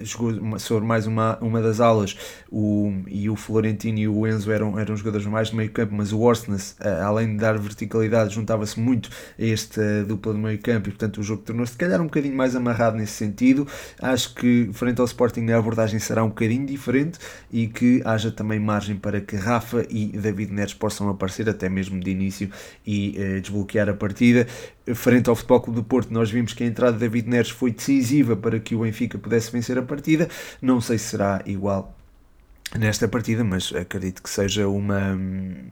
jogou 0.00 0.58
sobre 0.58 0.86
mais 0.86 1.06
uma, 1.06 1.38
uma 1.40 1.60
das 1.60 1.80
alas 1.80 2.16
o, 2.50 2.92
e 3.06 3.28
o 3.28 3.36
Florentino 3.36 3.98
e 3.98 4.08
o 4.08 4.26
Enzo 4.26 4.50
eram, 4.50 4.78
eram 4.78 4.96
jogadores 4.96 5.26
mais 5.26 5.48
de 5.48 5.56
meio 5.56 5.70
campo, 5.70 5.94
mas 5.94 6.12
o 6.12 6.20
Orsnes, 6.20 6.76
além 7.04 7.32
de 7.32 7.36
dar 7.38 7.58
verticalidade, 7.58 8.34
juntava-se 8.34 8.78
muito 8.78 9.10
a 9.38 9.44
esta 9.44 10.04
dupla 10.04 10.32
de 10.34 10.38
meio 10.38 10.58
campo 10.58 10.88
e 10.88 10.92
portanto 10.92 11.18
o 11.18 11.22
jogo 11.22 11.42
tornou-se 11.42 11.72
se 11.72 11.78
calhar 11.78 12.00
um 12.00 12.04
bocadinho 12.04 12.36
mais 12.36 12.54
amarrado 12.54 12.96
nesse 12.96 13.12
sentido. 13.12 13.66
Acho 14.00 14.34
que 14.34 14.70
frente 14.72 15.00
ao 15.00 15.06
Sporting 15.06 15.50
a 15.50 15.58
abordagem 15.58 15.98
será 15.98 16.24
um 16.24 16.28
bocadinho 16.28 16.66
diferente 16.66 17.18
e 17.50 17.66
que 17.66 18.02
haja 18.04 18.30
também 18.30 18.58
margem 18.58 18.96
para 18.96 19.20
que 19.20 19.36
Rafa 19.36 19.84
e 19.88 20.08
David 20.08 20.52
Neres 20.52 20.74
possam 20.74 21.08
aparecer 21.08 21.48
até 21.48 21.68
mesmo 21.68 22.00
de 22.00 22.10
início 22.10 22.50
e 22.86 23.14
eh, 23.18 23.40
desbloquear 23.40 23.88
a 23.88 23.94
partida 23.94 24.46
frente 24.94 25.28
ao 25.28 25.36
Futebol 25.36 25.60
Clube 25.60 25.80
do 25.80 25.84
Porto, 25.84 26.12
nós 26.12 26.30
vimos 26.30 26.52
que 26.52 26.64
a 26.64 26.66
entrada 26.66 26.92
de 26.92 26.98
David 26.98 27.28
Neres 27.28 27.50
foi 27.50 27.70
decisiva 27.72 28.36
para 28.36 28.58
que 28.58 28.74
o 28.74 28.80
Benfica 28.80 29.18
pudesse 29.18 29.50
vencer 29.50 29.78
a 29.78 29.82
partida. 29.82 30.28
Não 30.60 30.80
sei 30.80 30.98
se 30.98 31.06
será 31.10 31.42
igual 31.46 31.96
nesta 32.78 33.06
partida, 33.06 33.44
mas 33.44 33.72
acredito 33.74 34.22
que 34.22 34.30
seja 34.30 34.66
uma, 34.68 35.18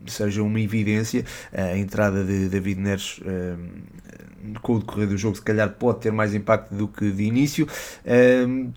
seja 0.07 0.43
uma 0.43 0.61
evidência 0.61 1.25
a 1.53 1.77
entrada 1.77 2.25
de 2.25 2.49
David 2.49 2.81
Neres 2.81 3.21
com 4.63 4.75
o 4.75 4.79
decorrer 4.81 5.07
do 5.07 5.17
jogo 5.17 5.37
se 5.37 5.43
calhar 5.43 5.69
pode 5.71 6.01
ter 6.01 6.11
mais 6.11 6.35
impacto 6.35 6.75
do 6.75 6.89
que 6.89 7.11
de 7.11 7.25
início 7.25 7.67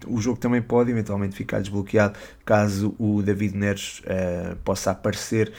o 0.08 0.22
jogo 0.22 0.38
também 0.38 0.62
pode 0.62 0.92
eventualmente 0.92 1.36
ficar 1.36 1.60
desbloqueado 1.60 2.18
caso 2.46 2.96
o 3.00 3.22
David 3.22 3.58
Neres 3.58 4.00
uh, 4.00 4.56
possa 4.64 4.92
aparecer 4.92 5.52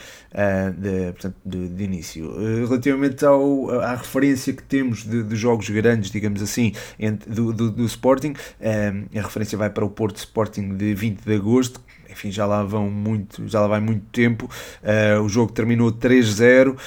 de, 0.77 1.11
portanto, 1.13 1.35
de, 1.45 1.69
de 1.69 1.83
início. 1.83 2.29
Uh, 2.29 2.67
relativamente 2.67 3.25
ao, 3.25 3.71
à 3.79 3.95
referência 3.95 4.53
que 4.53 4.63
temos 4.63 5.03
de, 5.03 5.23
de 5.23 5.35
jogos 5.35 5.69
grandes, 5.69 6.11
digamos 6.11 6.41
assim, 6.41 6.73
entre, 6.99 7.29
do, 7.31 7.53
do, 7.53 7.71
do 7.71 7.85
Sporting, 7.85 8.33
a 8.61 9.21
referência 9.21 9.57
vai 9.57 9.69
para 9.69 9.85
o 9.85 9.89
Porto 9.89 10.17
Sporting 10.17 10.75
de 10.75 10.93
20 10.93 11.21
de 11.21 11.35
agosto, 11.35 11.81
enfim, 12.15 12.31
já 12.31 12.45
lá 12.45 12.63
vão 12.63 12.89
muito, 12.89 13.45
já 13.47 13.59
lá 13.59 13.67
vai 13.67 13.81
muito 13.81 14.05
tempo. 14.11 14.49
Uh, 14.81 15.21
o 15.21 15.29
jogo 15.29 15.51
terminou 15.51 15.91
3-0 15.91 16.73
uh, 16.73 16.77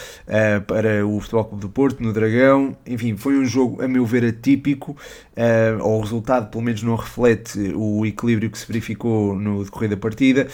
para 0.62 1.07
o 1.07 1.21
Futebol 1.21 1.45
Clube 1.45 1.61
do 1.61 1.69
Porto 1.69 2.03
no 2.03 2.12
Dragão. 2.12 2.77
Enfim, 2.87 3.17
foi 3.17 3.38
um 3.38 3.45
jogo, 3.45 3.83
a 3.83 3.87
meu 3.87 4.07
ver, 4.07 4.25
atípico. 4.25 4.97
Uh, 5.37 5.83
ou 5.83 5.99
o 5.99 6.01
resultado, 6.01 6.51
pelo 6.51 6.64
menos, 6.64 6.83
não 6.83 6.97
reflete 6.97 7.73
o 7.75 8.05
equilíbrio 8.07 8.51
que 8.51 8.59
se 8.59 8.67
verificou 8.67 9.37
no 9.37 9.62
decorrer 9.62 9.91
da 9.91 9.97
partida. 9.97 10.49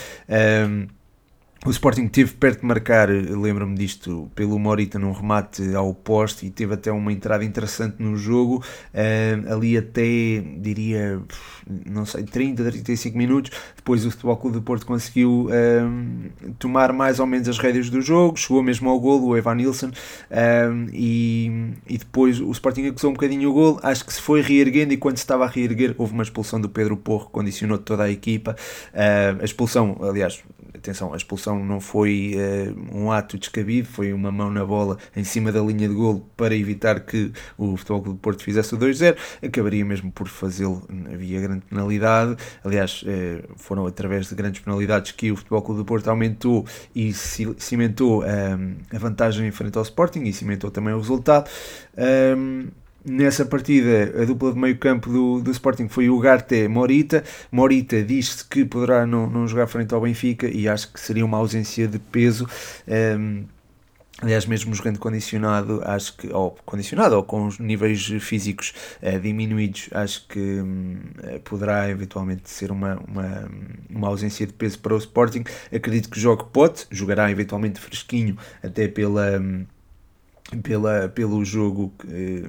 O 1.64 1.70
Sporting 1.70 2.08
teve 2.08 2.34
perto 2.34 2.60
de 2.60 2.66
marcar, 2.66 3.08
lembro-me 3.08 3.74
disto, 3.74 4.30
pelo 4.34 4.58
Morita 4.58 4.98
num 4.98 5.12
remate 5.12 5.74
ao 5.74 5.94
poste 5.94 6.44
e 6.44 6.50
teve 6.50 6.74
até 6.74 6.92
uma 6.92 7.10
entrada 7.10 7.42
interessante 7.42 7.96
no 7.98 8.18
jogo, 8.18 8.62
uh, 8.92 9.52
ali 9.52 9.78
até, 9.78 10.42
diria, 10.58 11.22
não 11.86 12.04
sei, 12.04 12.24
30, 12.24 12.70
35 12.70 13.16
minutos. 13.16 13.50
Depois 13.74 14.04
o 14.04 14.10
Futebol 14.10 14.36
Clube 14.36 14.58
do 14.58 14.62
Porto 14.62 14.84
conseguiu 14.84 15.48
uh, 15.48 16.54
tomar 16.58 16.92
mais 16.92 17.18
ou 17.18 17.26
menos 17.26 17.48
as 17.48 17.56
rédeas 17.56 17.88
do 17.88 18.02
jogo, 18.02 18.36
chegou 18.36 18.62
mesmo 18.62 18.90
ao 18.90 19.00
golo, 19.00 19.28
o 19.28 19.36
Evan 19.36 19.54
Nilsson, 19.54 19.88
uh, 19.88 20.90
e, 20.92 21.72
e 21.88 21.96
depois 21.96 22.40
o 22.40 22.50
Sporting 22.50 22.88
acusou 22.88 23.10
um 23.10 23.14
bocadinho 23.14 23.48
o 23.48 23.54
golo. 23.54 23.80
Acho 23.82 24.04
que 24.04 24.12
se 24.12 24.20
foi 24.20 24.42
reerguendo 24.42 24.92
e 24.92 24.98
quando 24.98 25.16
se 25.16 25.22
estava 25.22 25.44
a 25.44 25.48
reerguer 25.48 25.94
houve 25.96 26.12
uma 26.12 26.22
expulsão 26.22 26.60
do 26.60 26.68
Pedro 26.68 26.94
Porro, 26.94 27.30
condicionou 27.30 27.78
toda 27.78 28.02
a 28.02 28.10
equipa. 28.10 28.54
a 28.92 29.42
expulsão, 29.42 29.96
aliás, 30.02 30.42
atenção, 30.84 31.12
a 31.14 31.16
expulsão 31.16 31.64
não 31.64 31.80
foi 31.80 32.34
uh, 32.36 32.96
um 32.96 33.10
ato 33.10 33.38
descabido, 33.38 33.88
foi 33.88 34.12
uma 34.12 34.30
mão 34.30 34.50
na 34.50 34.64
bola 34.64 34.98
em 35.16 35.24
cima 35.24 35.50
da 35.50 35.60
linha 35.60 35.88
de 35.88 35.94
golo 35.94 36.28
para 36.36 36.54
evitar 36.54 37.00
que 37.00 37.32
o 37.56 37.76
Futebol 37.76 38.02
Clube 38.02 38.18
do 38.18 38.20
Porto 38.20 38.42
fizesse 38.42 38.74
o 38.74 38.78
2-0, 38.78 39.16
acabaria 39.42 39.84
mesmo 39.84 40.12
por 40.12 40.28
fazê-lo, 40.28 40.86
havia 41.12 41.40
grande 41.40 41.64
penalidade, 41.66 42.36
aliás, 42.62 43.02
uh, 43.02 43.54
foram 43.56 43.86
através 43.86 44.28
de 44.28 44.34
grandes 44.34 44.60
penalidades 44.60 45.12
que 45.12 45.32
o 45.32 45.36
Futebol 45.36 45.62
Clube 45.62 45.80
do 45.80 45.84
Porto 45.84 46.08
aumentou 46.08 46.66
e 46.94 47.12
cimentou 47.12 48.22
uh, 48.22 48.24
a 48.94 48.98
vantagem 48.98 49.46
em 49.46 49.50
frente 49.50 49.76
ao 49.78 49.82
Sporting 49.82 50.20
e 50.24 50.32
cimentou 50.32 50.70
também 50.70 50.92
o 50.92 50.98
resultado. 50.98 51.48
Um, 52.36 52.68
Nessa 53.06 53.44
partida, 53.44 54.22
a 54.22 54.24
dupla 54.24 54.50
de 54.50 54.58
meio 54.58 54.78
campo 54.78 55.10
do, 55.10 55.40
do 55.42 55.50
Sporting 55.50 55.88
foi 55.88 56.08
o 56.08 56.18
Garte 56.18 56.66
Morita. 56.68 57.22
Morita 57.52 58.02
diz-se 58.02 58.42
que 58.42 58.64
poderá 58.64 59.06
não, 59.06 59.28
não 59.28 59.46
jogar 59.46 59.66
frente 59.66 59.92
ao 59.92 60.00
Benfica 60.00 60.48
e 60.48 60.66
acho 60.66 60.90
que 60.90 60.98
seria 60.98 61.22
uma 61.22 61.36
ausência 61.36 61.86
de 61.86 61.98
peso. 61.98 62.48
Um, 62.88 63.44
Aliás, 64.22 64.46
mesmo 64.46 64.72
jogando 64.72 64.98
condicionado, 65.00 65.82
acho 65.84 66.16
que, 66.16 66.32
ou 66.32 66.56
condicionado, 66.64 67.16
ou 67.16 67.24
com 67.24 67.46
os 67.46 67.58
níveis 67.58 68.06
físicos 68.20 68.72
uh, 69.02 69.18
diminuídos, 69.18 69.88
acho 69.92 70.26
que 70.28 70.38
um, 70.38 70.96
poderá 71.42 71.90
eventualmente 71.90 72.48
ser 72.48 72.70
uma, 72.70 72.96
uma, 73.08 73.50
uma 73.90 74.08
ausência 74.08 74.46
de 74.46 74.52
peso 74.52 74.78
para 74.78 74.94
o 74.94 74.98
Sporting. 74.98 75.42
Acredito 75.74 76.08
que 76.08 76.18
jogue 76.18 76.44
pode, 76.52 76.86
jogará 76.92 77.28
eventualmente 77.30 77.80
fresquinho, 77.80 78.38
até 78.62 78.86
pela. 78.88 79.38
Um, 79.40 79.66
pela, 80.62 81.08
pelo 81.08 81.44
jogo, 81.44 81.92
eh, 82.08 82.42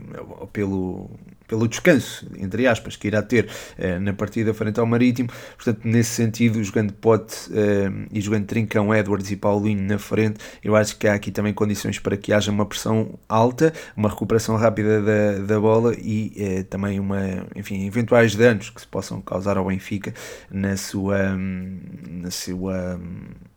pelo, 0.53 1.09
pelo 1.47 1.67
descanso, 1.67 2.27
entre 2.37 2.67
aspas, 2.67 2.95
que 2.95 3.07
irá 3.07 3.21
ter 3.21 3.47
eh, 3.77 3.99
na 3.99 4.13
partida 4.13 4.53
frente 4.53 4.79
ao 4.79 4.85
Marítimo. 4.85 5.29
Portanto, 5.55 5.81
nesse 5.83 6.11
sentido, 6.11 6.63
jogando 6.63 6.93
Pote 6.93 7.35
eh, 7.53 7.89
e 8.11 8.21
jogando 8.21 8.45
Trincão, 8.45 8.93
Edwards 8.93 9.31
e 9.31 9.35
Paulinho 9.35 9.83
na 9.83 9.97
frente, 9.97 10.39
eu 10.63 10.75
acho 10.75 10.97
que 10.97 11.07
há 11.07 11.13
aqui 11.13 11.31
também 11.31 11.53
condições 11.53 11.99
para 11.99 12.17
que 12.17 12.33
haja 12.33 12.51
uma 12.51 12.65
pressão 12.65 13.17
alta, 13.27 13.73
uma 13.95 14.09
recuperação 14.09 14.55
rápida 14.55 15.01
da, 15.01 15.39
da 15.45 15.59
bola 15.59 15.93
e 15.97 16.33
eh, 16.37 16.63
também 16.63 16.99
uma, 16.99 17.45
enfim, 17.55 17.85
eventuais 17.85 18.35
danos 18.35 18.69
que 18.69 18.81
se 18.81 18.87
possam 18.87 19.21
causar 19.21 19.57
ao 19.57 19.65
Benfica 19.65 20.13
na 20.51 20.77
sua, 20.77 21.37
na 21.37 22.31
sua 22.31 22.99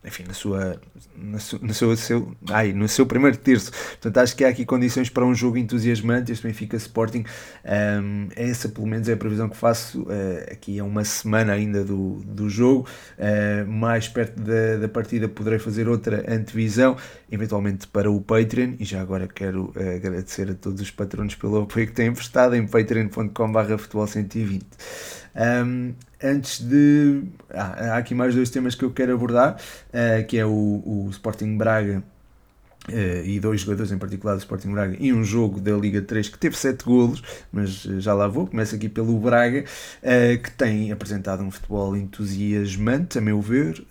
enfim, 0.05 0.25
na 0.27 0.33
sua, 0.33 0.81
na 1.17 1.39
no, 1.61 1.75
seu, 1.75 1.97
seu, 1.97 2.33
ai, 2.51 2.73
no 2.73 2.89
seu 2.89 3.05
primeiro 3.07 3.37
terço. 3.37 3.71
Portanto, 3.71 4.19
acho 4.19 4.37
que 4.37 4.45
há 4.45 4.49
aqui 4.49 4.65
condições 4.65 5.09
para 5.09 5.25
um 5.25 5.35
jogo 5.35 5.59
entusiasmante. 5.59 6.33
Este 6.33 6.47
Benfica 6.47 6.77
Sporting, 6.77 7.25
um, 8.03 8.29
essa 8.35 8.69
pelo 8.69 8.87
menos 8.87 9.09
é 9.09 9.13
a 9.13 9.17
previsão 9.17 9.49
que 9.49 9.57
faço 9.57 10.03
uh, 10.03 10.53
aqui 10.53 10.79
a 10.79 10.85
uma 10.85 11.05
semana 11.05 11.53
ainda 11.53 11.85
do, 11.85 12.23
do 12.25 12.49
jogo. 12.49 12.89
Uh, 13.19 13.71
mais 13.71 14.09
perto 14.09 14.41
da, 14.41 14.77
da 14.81 14.89
partida 14.89 15.29
poderei 15.29 15.59
fazer 15.59 15.89
outra 15.89 16.25
antevisão, 16.29 16.97
eventualmente 17.31 17.87
para 17.87 18.11
o 18.11 18.21
Patreon. 18.21 18.75
E 18.79 18.85
já 18.85 19.01
agora 19.01 19.29
quero 19.29 19.73
uh, 19.77 19.97
agradecer 19.97 20.51
a 20.51 20.55
todos 20.55 20.81
os 20.81 20.91
patronos 20.91 21.35
pelo 21.35 21.63
apoio 21.63 21.87
que 21.87 21.93
têm 21.93 22.13
prestado 22.13 22.55
em 22.55 22.67
patreon.com.br 22.67 23.79
futebol 23.79 24.07
120. 24.07 24.67
Um, 25.37 25.95
antes 26.23 26.61
de. 26.61 27.23
Ah, 27.51 27.95
há 27.95 27.97
aqui 27.99 28.15
mais 28.15 28.35
dois 28.35 28.51
temas 28.51 28.75
que 28.75 28.85
eu 28.85 28.91
quero 28.91 29.15
abordar, 29.15 29.57
que 30.27 30.37
é 30.37 30.45
o, 30.45 30.51
o 30.51 31.09
Sporting 31.11 31.57
Braga. 31.57 32.03
Uh, 32.89 33.25
e 33.25 33.39
dois 33.39 33.61
jogadores 33.61 33.93
em 33.93 33.99
particular 33.99 34.35
do 34.35 34.39
Sporting 34.39 34.73
Braga 34.73 34.97
e 34.99 35.13
um 35.13 35.23
jogo 35.23 35.61
da 35.61 35.73
Liga 35.73 36.01
3 36.01 36.29
que 36.31 36.39
teve 36.39 36.57
7 36.57 36.85
golos, 36.85 37.23
mas 37.53 37.85
uh, 37.85 38.01
já 38.01 38.15
lá 38.15 38.27
vou. 38.27 38.47
Começa 38.47 38.77
aqui 38.77 38.89
pelo 38.89 39.19
Braga, 39.19 39.65
uh, 40.03 40.43
que 40.43 40.51
tem 40.53 40.91
apresentado 40.91 41.43
um 41.43 41.51
futebol 41.51 41.97
entusiasmante, 41.97 43.19
a 43.19 43.21
meu 43.21 43.41
ver. 43.41 43.85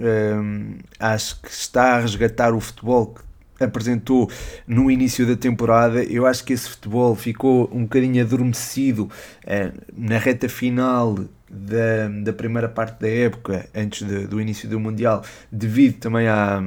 acho 0.99 1.41
que 1.41 1.49
está 1.49 1.95
a 1.95 1.99
resgatar 1.99 2.53
o 2.53 2.59
futebol 2.59 3.13
que 3.13 3.27
apresentou 3.63 4.29
no 4.65 4.89
início 4.89 5.25
da 5.25 5.35
temporada. 5.35 6.03
Eu 6.03 6.25
acho 6.25 6.43
que 6.43 6.53
esse 6.53 6.69
futebol 6.69 7.15
ficou 7.15 7.69
um 7.73 7.83
bocadinho 7.83 8.23
adormecido 8.23 9.09
eh, 9.45 9.71
na 9.95 10.17
reta 10.17 10.47
final 10.47 11.15
da, 11.49 12.07
da 12.23 12.33
primeira 12.33 12.69
parte 12.69 13.01
da 13.01 13.09
época, 13.09 13.67
antes 13.73 14.07
de, 14.07 14.27
do 14.27 14.39
início 14.39 14.69
do 14.69 14.79
Mundial, 14.79 15.23
devido 15.51 15.99
também 15.99 16.27
à, 16.27 16.61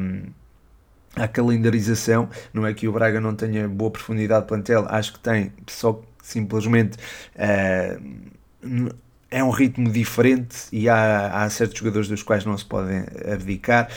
à 1.22 1.28
calendarização. 1.28 2.28
Não 2.52 2.66
é 2.66 2.74
que 2.74 2.88
o 2.88 2.92
Braga 2.92 3.20
não 3.20 3.34
tenha 3.34 3.68
boa 3.68 3.90
profundidade 3.90 4.42
de 4.42 4.48
plantel, 4.48 4.86
acho 4.88 5.12
que 5.12 5.20
tem, 5.20 5.52
só 5.66 6.00
simplesmente. 6.22 6.96
Uh, 7.36 8.90
é 9.30 9.44
um 9.44 9.50
ritmo 9.50 9.88
diferente 9.90 10.56
e 10.72 10.88
há, 10.88 11.44
há 11.44 11.50
certos 11.50 11.78
jogadores 11.78 12.08
dos 12.08 12.22
quais 12.22 12.44
não 12.44 12.58
se 12.58 12.64
podem 12.64 13.04
abdicar 13.32 13.88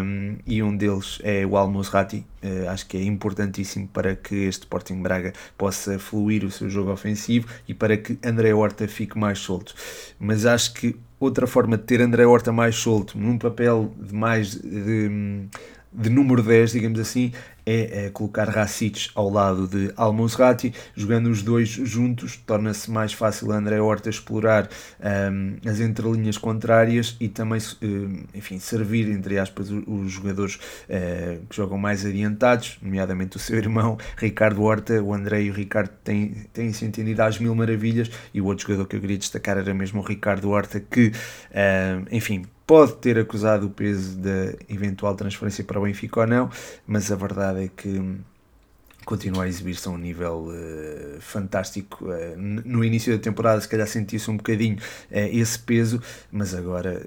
um, 0.00 0.36
e 0.46 0.62
um 0.62 0.76
deles 0.76 1.18
é 1.24 1.44
o 1.44 1.56
Al-Musrati, 1.56 2.24
uh, 2.44 2.68
acho 2.70 2.86
que 2.86 2.96
é 2.96 3.02
importantíssimo 3.02 3.88
para 3.88 4.14
que 4.14 4.44
este 4.44 4.62
Sporting 4.62 5.02
Braga 5.02 5.32
possa 5.58 5.98
fluir 5.98 6.44
o 6.44 6.50
seu 6.50 6.70
jogo 6.70 6.92
ofensivo 6.92 7.48
e 7.66 7.74
para 7.74 7.96
que 7.96 8.18
André 8.24 8.54
Horta 8.54 8.86
fique 8.86 9.18
mais 9.18 9.40
solto, 9.40 9.74
mas 10.18 10.46
acho 10.46 10.74
que 10.74 10.96
outra 11.18 11.46
forma 11.46 11.76
de 11.76 11.82
ter 11.82 12.00
André 12.00 12.24
Horta 12.24 12.52
mais 12.52 12.76
solto 12.76 13.18
num 13.18 13.38
papel 13.38 13.92
de 13.98 14.14
mais 14.14 14.54
de 14.54 15.48
número 15.94 16.42
10, 16.42 16.72
digamos 16.72 16.98
assim, 16.98 17.32
é, 17.64 18.06
é 18.06 18.10
colocar 18.10 18.48
Racic 18.48 19.10
ao 19.14 19.30
lado 19.30 19.68
de 19.68 19.92
Al-Musrati, 19.96 20.74
jogando 20.94 21.30
os 21.30 21.42
dois 21.42 21.68
juntos, 21.68 22.36
torna-se 22.36 22.90
mais 22.90 23.12
fácil 23.12 23.52
André 23.52 23.80
Horta 23.80 24.10
explorar 24.10 24.68
um, 25.32 25.56
as 25.68 25.80
entrelinhas 25.80 26.36
contrárias 26.36 27.16
e 27.20 27.28
também, 27.28 27.60
um, 27.82 28.24
enfim, 28.34 28.58
servir, 28.58 29.08
entre 29.10 29.38
aspas, 29.38 29.70
os, 29.70 30.12
jogadores 30.12 30.56
uh, 30.56 31.44
que 31.48 31.56
jogam 31.56 31.78
mais 31.78 32.04
adiantados, 32.04 32.78
nomeadamente 32.82 33.36
o 33.36 33.40
seu 33.40 33.56
irmão 33.56 33.96
Ricardo 34.16 34.62
Horta, 34.62 35.02
o 35.02 35.14
André 35.14 35.42
e 35.42 35.50
o 35.50 35.54
Ricardo 35.54 35.90
têm, 36.02 36.46
têm 36.52 36.72
se 36.72 36.84
entendido 36.84 37.22
às 37.22 37.38
mil 37.38 37.54
maravilhas, 37.54 38.10
e 38.34 38.40
o 38.40 38.46
outro 38.46 38.66
jogador 38.66 38.86
que 38.86 38.96
eu 38.96 39.00
queria 39.00 39.18
destacar 39.18 39.56
era 39.56 39.72
mesmo 39.72 40.00
o 40.00 40.04
Ricardo 40.04 40.50
Horta, 40.50 40.80
que, 40.80 41.08
uh, 41.08 42.06
enfim, 42.10 42.44
pode 42.66 42.94
ter 42.94 43.18
acusado 43.18 43.66
o 43.66 43.70
peso 43.70 44.16
da 44.18 44.54
eventual 44.68 45.14
transferência 45.14 45.64
para 45.64 45.78
o 45.78 45.82
Benfica 45.82 46.20
ou 46.20 46.26
não, 46.26 46.50
mas 46.86 47.10
a 47.10 47.16
verdade 47.16 47.64
é 47.64 47.68
que 47.68 48.00
continua 49.04 49.44
a 49.44 49.48
exibir-se 49.48 49.86
a 49.88 49.90
um 49.90 49.98
nível 49.98 50.48
uh, 50.48 51.20
fantástico. 51.20 52.04
Uh, 52.04 52.36
no 52.36 52.84
início 52.84 53.16
da 53.16 53.22
temporada, 53.22 53.60
se 53.60 53.68
calhar 53.68 53.86
sentiu-se 53.86 54.30
um 54.30 54.36
bocadinho 54.36 54.76
uh, 54.76 54.78
esse 55.10 55.58
peso, 55.58 56.00
mas 56.30 56.54
agora, 56.54 57.02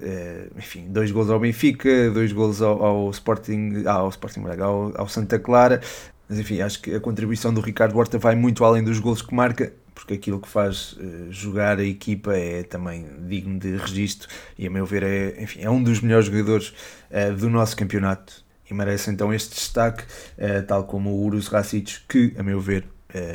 enfim, 0.57 0.87
dois 0.89 1.11
gols 1.11 1.29
ao 1.29 1.39
Benfica, 1.39 2.11
dois 2.11 2.31
gols 2.31 2.61
ao, 2.61 2.83
ao 2.83 3.09
Sporting, 3.11 3.83
ah, 3.85 3.93
ao 3.93 4.09
Sporting 4.09 4.41
Braga, 4.41 4.65
ao, 4.65 4.93
ao 4.95 5.07
Santa 5.07 5.39
Clara. 5.39 5.81
Mas 6.27 6.39
enfim, 6.39 6.61
acho 6.61 6.81
que 6.81 6.93
a 6.95 6.99
contribuição 6.99 7.53
do 7.53 7.61
Ricardo 7.61 7.97
Horta 7.97 8.17
vai 8.17 8.35
muito 8.35 8.63
além 8.65 8.83
dos 8.83 8.99
gols 8.99 9.21
que 9.21 9.33
marca, 9.33 9.71
porque 9.95 10.13
aquilo 10.13 10.39
que 10.39 10.47
faz 10.47 10.93
uh, 10.93 11.31
jogar 11.31 11.79
a 11.79 11.83
equipa 11.83 12.35
é 12.35 12.61
também 12.63 13.07
digno 13.27 13.57
de 13.57 13.77
registro 13.77 14.27
e, 14.59 14.67
a 14.67 14.69
meu 14.69 14.85
ver, 14.85 15.01
é, 15.03 15.41
enfim, 15.41 15.61
é 15.61 15.69
um 15.69 15.81
dos 15.81 16.01
melhores 16.01 16.27
jogadores 16.27 16.73
uh, 17.09 17.33
do 17.33 17.49
nosso 17.49 17.75
campeonato 17.75 18.43
e 18.69 18.73
merece 18.73 19.09
então 19.09 19.33
este 19.33 19.55
destaque, 19.55 20.03
uh, 20.03 20.61
tal 20.67 20.83
como 20.83 21.11
o 21.11 21.23
Urus 21.23 21.47
Racic, 21.47 22.01
que, 22.07 22.35
a 22.37 22.43
meu 22.43 22.59
ver, 22.59 22.85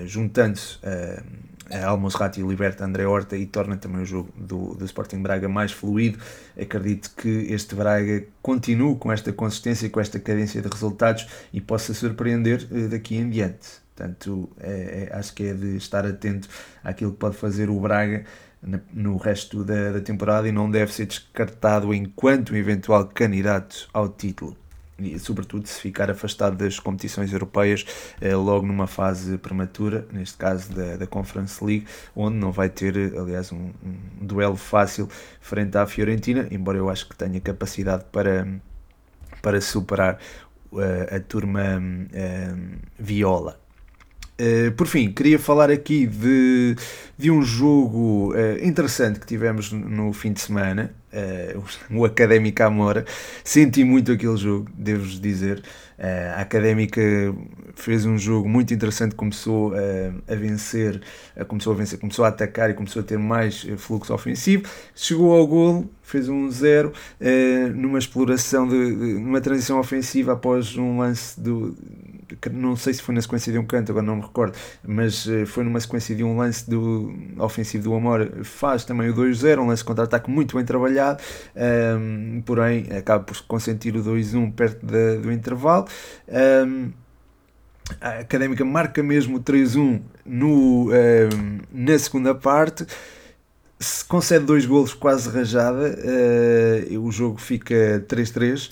juntando-se 0.04 0.78
a 1.70 1.86
Almos 1.86 2.14
Rati 2.14 2.42
liberta 2.42 2.84
André 2.84 3.06
Horta 3.06 3.34
e 3.34 3.46
torna 3.46 3.78
também 3.78 4.02
o 4.02 4.04
jogo 4.04 4.28
do, 4.36 4.74
do 4.74 4.84
Sporting 4.84 5.22
Braga 5.22 5.48
mais 5.48 5.72
fluido. 5.72 6.18
Acredito 6.60 7.12
que 7.16 7.28
este 7.28 7.74
Braga 7.74 8.24
continue 8.42 8.96
com 8.96 9.10
esta 9.10 9.32
consistência, 9.32 9.88
com 9.88 9.98
esta 9.98 10.20
cadência 10.20 10.60
de 10.60 10.68
resultados 10.68 11.26
e 11.50 11.62
possa 11.62 11.94
surpreender 11.94 12.66
daqui 12.90 13.16
em 13.16 13.30
diante. 13.30 13.80
Portanto, 14.00 14.48
é, 14.58 15.08
é, 15.10 15.16
acho 15.16 15.34
que 15.34 15.44
é 15.44 15.52
de 15.52 15.76
estar 15.76 16.06
atento 16.06 16.48
àquilo 16.82 17.12
que 17.12 17.18
pode 17.18 17.36
fazer 17.36 17.68
o 17.68 17.78
Braga 17.78 18.24
no 18.92 19.18
resto 19.18 19.62
da, 19.62 19.92
da 19.92 20.00
temporada 20.00 20.48
e 20.48 20.52
não 20.52 20.70
deve 20.70 20.92
ser 20.92 21.04
descartado 21.04 21.92
enquanto 21.92 22.56
eventual 22.56 23.06
candidato 23.06 23.88
ao 23.92 24.08
título 24.08 24.56
e 24.98 25.18
sobretudo 25.18 25.66
se 25.66 25.80
ficar 25.80 26.10
afastado 26.10 26.56
das 26.56 26.78
competições 26.78 27.32
europeias 27.32 27.86
eh, 28.20 28.34
logo 28.34 28.66
numa 28.66 28.86
fase 28.86 29.38
prematura, 29.38 30.06
neste 30.12 30.36
caso 30.36 30.74
da, 30.74 30.96
da 30.96 31.06
Conference 31.06 31.64
League, 31.64 31.86
onde 32.14 32.36
não 32.36 32.52
vai 32.52 32.68
ter, 32.68 32.94
aliás, 33.16 33.50
um, 33.50 33.70
um 33.82 34.26
duelo 34.26 34.56
fácil 34.56 35.08
frente 35.40 35.78
à 35.78 35.86
Fiorentina, 35.86 36.46
embora 36.50 36.76
eu 36.76 36.90
acho 36.90 37.08
que 37.08 37.16
tenha 37.16 37.40
capacidade 37.40 38.04
para, 38.12 38.46
para 39.40 39.58
superar 39.62 40.18
uh, 40.70 41.16
a 41.16 41.20
turma 41.20 41.78
uh, 41.78 42.78
Viola. 42.98 43.59
Uh, 44.40 44.72
por 44.72 44.86
fim, 44.86 45.12
queria 45.12 45.38
falar 45.38 45.70
aqui 45.70 46.06
de, 46.06 46.74
de 47.18 47.30
um 47.30 47.42
jogo 47.42 48.32
uh, 48.32 48.66
interessante 48.66 49.20
que 49.20 49.26
tivemos 49.26 49.70
no 49.70 50.14
fim 50.14 50.32
de 50.32 50.40
semana, 50.40 50.94
uh, 51.12 51.64
o 51.90 52.04
Académica 52.04 52.66
Amora. 52.66 53.04
Senti 53.44 53.84
muito 53.84 54.12
aquele 54.12 54.36
jogo, 54.36 54.68
devo-vos 54.74 55.20
dizer. 55.20 55.62
a 56.36 56.40
Académica 56.40 57.00
fez 57.74 58.06
um 58.06 58.16
jogo 58.16 58.48
muito 58.48 58.72
interessante, 58.72 59.14
começou 59.14 59.72
a 59.74 60.34
vencer, 60.34 61.00
começou 61.46 61.72
a 61.72 61.76
vencer, 61.76 61.98
começou 61.98 62.24
a 62.24 62.28
atacar 62.28 62.70
e 62.70 62.74
começou 62.74 63.00
a 63.00 63.04
ter 63.04 63.18
mais 63.18 63.66
fluxo 63.76 64.14
ofensivo. 64.14 64.64
Chegou 64.94 65.36
ao 65.36 65.46
golo, 65.46 65.90
fez 66.02 66.28
um 66.28 66.50
zero 66.50 66.92
numa 67.74 67.98
exploração 67.98 68.66
de, 68.66 68.74
numa 68.74 69.40
transição 69.40 69.78
ofensiva 69.78 70.32
após 70.32 70.76
um 70.76 70.98
lance 70.98 71.38
do 71.38 71.76
não 72.52 72.76
sei 72.76 72.94
se 72.94 73.02
foi 73.02 73.14
na 73.14 73.20
sequência 73.20 73.52
de 73.52 73.58
um 73.58 73.64
canto, 73.64 73.90
agora 73.90 74.06
não 74.06 74.16
me 74.16 74.22
recordo, 74.22 74.56
mas 74.86 75.26
foi 75.46 75.64
numa 75.64 75.80
sequência 75.80 76.14
de 76.14 76.22
um 76.22 76.36
lance 76.36 76.68
do 76.68 77.12
ofensivo 77.38 77.84
do 77.84 77.94
Amor, 77.94 78.44
faz 78.44 78.84
também 78.84 79.08
o 79.10 79.14
2-0, 79.14 79.58
um 79.58 79.66
lance 79.66 79.84
contra-ataque 79.84 80.30
muito 80.30 80.56
bem 80.56 80.64
trabalhado, 80.64 80.99
um, 81.00 81.60
ehm, 81.60 82.42
porém 82.42 82.86
acaba 82.96 83.24
por 83.24 83.40
consentir 83.42 83.96
o 83.96 84.02
2-1 84.02 84.52
perto 84.52 84.84
da, 84.84 85.16
do 85.16 85.32
intervalo. 85.32 85.86
Um, 86.28 86.34
ehm, 86.34 86.92
a 88.00 88.20
Académica 88.20 88.64
marca 88.64 89.02
mesmo 89.02 89.38
o 89.38 89.40
3-1 89.40 90.00
no, 90.24 90.88
um, 90.88 90.94
ehm, 90.94 91.60
na 91.72 91.98
segunda 91.98 92.34
parte 92.34 92.86
se 93.80 94.04
concede 94.04 94.44
dois 94.44 94.66
golos 94.66 94.92
quase 94.92 95.30
rajada, 95.30 95.96
uh, 96.92 97.00
o 97.00 97.10
jogo 97.10 97.40
fica 97.40 98.04
3-3 98.06 98.70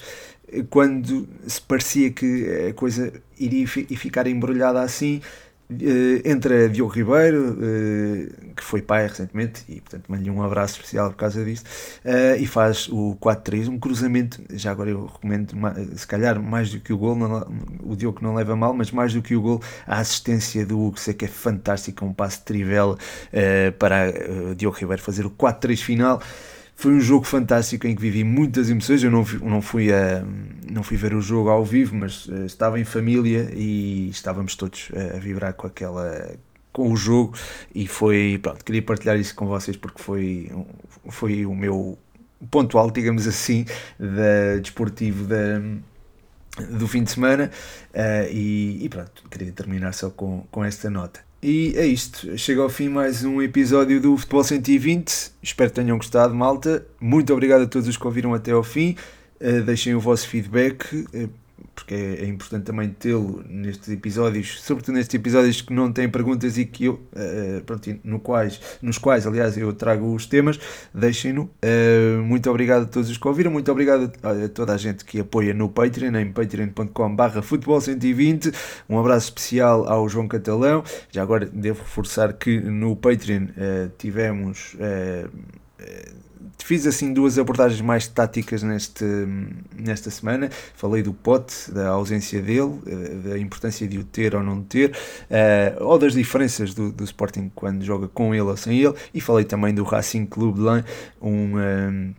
quando 0.69 1.29
se 1.47 1.61
parecia 1.61 2.11
que 2.11 2.69
a 2.69 2.75
coisa 2.75 3.13
iria 3.39 3.67
ficar 3.67 4.27
embrulhada 4.27 4.81
assim, 4.81 5.21
entra 6.25 6.69
Diogo 6.69 6.91
Ribeiro, 6.91 7.53
uh, 7.53 8.55
que 8.55 8.65
foi 8.65 8.81
pai 8.81 9.07
recentemente, 9.07 9.65
e 9.69 9.81
portanto 9.81 10.05
mando-lhe 10.09 10.31
um 10.31 10.43
abraço 10.43 10.75
especial 10.75 11.11
por 11.11 11.17
causa 11.17 11.45
disso, 11.45 11.65
uh, 12.05 12.41
e 12.41 12.47
faz 12.47 12.89
o 12.89 13.17
4-3, 13.21 13.69
um 13.69 13.79
cruzamento, 13.79 14.43
já 14.51 14.71
agora 14.71 14.91
eu 14.91 15.07
recomendo, 15.07 15.55
se 15.95 16.07
calhar 16.07 16.41
mais 16.41 16.71
do 16.71 16.81
que 16.81 16.93
o 16.93 16.99
gol, 16.99 17.17
o 17.83 17.95
Diogo 17.95 18.21
não 18.23 18.35
leva 18.35 18.57
mal, 18.57 18.73
mas 18.73 18.91
mais 18.91 19.13
do 19.13 19.21
que 19.21 19.37
o 19.37 19.43
gol, 19.43 19.63
a 19.87 19.99
assistência 19.99 20.65
do 20.65 20.81
Hugo, 20.81 20.97
que 21.17 21.25
é 21.25 21.29
fantástica, 21.29 22.05
um 22.05 22.13
passe 22.13 22.39
de 22.39 22.45
para 23.79 24.13
Diogo 24.57 24.77
Ribeiro 24.77 25.03
fazer 25.03 25.27
o 25.27 25.31
4-3 25.31 25.79
final. 25.79 26.23
Foi 26.79 26.93
um 26.93 27.01
jogo 27.01 27.25
fantástico 27.25 27.89
em 27.89 27.97
que 27.97 28.01
vivi 28.01 28.23
muitas 28.23 28.71
emoções. 28.71 29.03
Eu 29.03 29.11
não, 29.11 29.25
não, 29.43 29.61
fui, 29.61 29.93
a, 29.93 30.23
não 30.71 30.85
fui 30.85 30.97
ver 30.97 31.13
o 31.13 31.21
jogo 31.21 31.49
ao 31.49 31.65
vivo, 31.65 31.97
mas 31.97 32.27
uh, 32.27 32.47
estava 32.47 32.79
em 32.79 32.85
família 32.85 33.51
e 33.53 34.09
estávamos 34.11 34.55
todos 34.55 34.89
uh, 34.91 35.17
a 35.17 35.19
vibrar 35.19 35.55
com 35.55 35.67
aquela 35.67 36.37
com 36.73 36.93
o 36.93 36.97
jogo 36.97 37.37
e 37.75 37.89
foi, 37.89 38.39
pronto, 38.41 38.65
queria 38.65 38.81
partilhar 38.81 39.19
isso 39.19 39.35
com 39.35 39.49
vocês 39.49 39.77
porque 39.77 40.01
foi, 40.01 40.53
foi 41.09 41.45
o 41.45 41.53
meu 41.53 41.99
ponto 42.49 42.79
alto, 42.79 42.95
digamos 42.95 43.27
assim, 43.27 43.65
da, 43.99 44.61
desportivo 44.61 45.25
da, 45.25 45.61
do 46.71 46.87
fim 46.87 47.03
de 47.03 47.11
semana 47.11 47.51
uh, 47.93 48.31
e, 48.31 48.85
e, 48.85 48.89
pronto, 48.89 49.25
queria 49.29 49.51
terminar 49.51 49.95
só 49.95 50.11
com, 50.11 50.47
com 50.49 50.65
esta 50.65 50.89
nota. 50.89 51.28
E 51.43 51.73
é 51.77 51.87
isto. 51.87 52.37
Chega 52.37 52.63
ao 52.63 52.69
fim 52.69 52.89
mais 52.89 53.25
um 53.25 53.41
episódio 53.41 54.01
do 54.01 54.17
Futebol 54.17 54.43
120. 54.43 55.31
Espero 55.41 55.71
que 55.71 55.77
tenham 55.77 55.97
gostado, 55.97 56.35
malta. 56.35 56.85
Muito 57.01 57.33
obrigado 57.33 57.63
a 57.63 57.67
todos 57.67 57.87
os 57.87 57.97
que 57.97 58.05
ouviram 58.05 58.35
até 58.35 58.51
ao 58.51 58.65
fim. 58.65 58.97
Uh, 59.41 59.63
deixem 59.63 59.95
o 59.95 60.01
vosso 60.01 60.27
feedback. 60.27 61.07
Porque 61.79 61.95
é, 61.95 62.25
é 62.25 62.27
importante 62.27 62.65
também 62.65 62.89
tê-lo 62.89 63.45
nestes 63.49 63.89
episódios, 63.89 64.61
sobretudo 64.61 64.97
nestes 64.97 65.15
episódios 65.15 65.61
que 65.61 65.73
não 65.73 65.93
têm 65.93 66.09
perguntas 66.09 66.59
e 66.59 66.65
que 66.65 66.87
eu, 66.87 66.95
uh, 66.95 67.63
pronto, 67.65 67.97
no 68.03 68.19
quais, 68.19 68.61
nos 68.83 68.99
quais, 68.99 69.25
aliás, 69.29 69.57
eu 69.57 69.73
trago 69.73 70.13
os 70.13 70.27
temas, 70.27 70.59
deixem-no. 70.93 71.45
Uh, 71.45 72.21
muito 72.25 72.51
obrigado 72.51 72.83
a 72.83 72.87
todos 72.87 73.09
os 73.09 73.17
que 73.17 73.29
ouviram, 73.29 73.53
muito 73.53 73.71
obrigado 73.71 74.11
a, 74.25 74.45
a 74.45 74.49
toda 74.49 74.75
a 74.75 74.77
gente 74.77 75.05
que 75.05 75.21
apoia 75.21 75.55
no 75.55 75.69
Patreon, 75.69 76.17
em 76.17 76.33
patreon.com.br 76.33 77.41
futebol120. 77.43 78.53
Um 78.89 78.99
abraço 78.99 79.29
especial 79.29 79.89
ao 79.89 80.09
João 80.09 80.27
Catalão. 80.27 80.83
Já 81.13 81.23
agora 81.23 81.47
devo 81.47 81.81
reforçar 81.83 82.33
que 82.33 82.59
no 82.59 82.97
Patreon 82.97 83.45
uh, 83.45 83.93
tivemos 83.97 84.77
fiz 86.59 86.87
assim 86.87 87.13
duas 87.13 87.39
abordagens 87.39 87.81
mais 87.81 88.07
táticas 88.07 88.63
neste, 88.63 89.05
nesta 89.77 90.11
semana. 90.11 90.51
Falei 90.75 91.03
do 91.03 91.13
Pote, 91.13 91.71
da 91.73 91.89
ausência 91.89 92.41
dele, 92.41 92.79
eh, 92.87 93.31
da 93.31 93.39
importância 93.39 93.87
de 93.87 93.99
o 93.99 94.05
ter 94.05 94.35
ou 94.35 94.43
não 94.43 94.63
ter, 94.63 94.91
uh, 94.91 95.85
ou 95.85 95.99
das 95.99 96.13
diferenças 96.13 96.75
do, 96.75 96.91
do 96.93 97.05
Sporting 97.05 97.51
quando 97.55 97.85
joga 97.85 98.09
com 98.09 98.35
ele 98.35 98.43
ou 98.43 98.57
sem 98.57 98.79
ele. 98.79 98.95
E 99.13 99.21
falei 99.21 99.45
também 99.45 99.75
do 99.75 99.85
Racing 99.85 100.27
Clube 100.27 100.59
de 100.59 100.65
Lã, 100.65 100.85
um. 101.21 101.59
um 101.59 102.15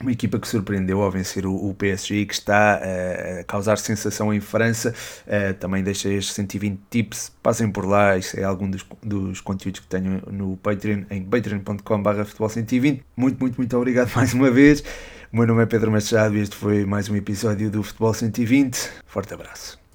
uma 0.00 0.12
equipa 0.12 0.38
que 0.38 0.48
surpreendeu 0.48 1.02
ao 1.02 1.10
vencer 1.10 1.46
o, 1.46 1.74
PSG 1.74 2.26
que 2.26 2.34
está 2.34 2.80
uh, 2.80 3.40
a 3.40 3.44
causar 3.44 3.76
sensação 3.78 4.32
em 4.32 4.40
França. 4.40 4.94
Uh, 5.26 5.54
também 5.54 5.82
deixei 5.82 6.16
estes 6.16 6.34
120 6.34 6.80
tips, 6.90 7.32
passem 7.42 7.70
por 7.70 7.86
lá, 7.86 8.16
isso 8.16 8.38
é 8.38 8.44
algum 8.44 8.70
dos, 8.70 8.84
dos 9.02 9.40
conteúdos 9.40 9.80
que 9.80 9.86
tenho 9.86 10.22
no 10.30 10.56
Patreon, 10.56 11.02
em 11.10 11.22
patreon.com.br 11.22 12.24
futebol 12.24 12.48
120. 12.48 13.04
Muito, 13.16 13.38
muito, 13.40 13.56
muito 13.56 13.76
obrigado 13.76 14.10
mais 14.16 14.32
uma 14.34 14.50
vez. 14.50 14.82
O 15.32 15.36
meu 15.36 15.46
nome 15.46 15.62
é 15.62 15.66
Pedro 15.66 15.90
Machado 15.92 16.36
e 16.36 16.40
este 16.40 16.56
foi 16.56 16.84
mais 16.84 17.08
um 17.08 17.14
episódio 17.14 17.70
do 17.70 17.82
Futebol 17.82 18.12
120. 18.12 18.90
Forte 19.06 19.32
abraço. 19.32 19.79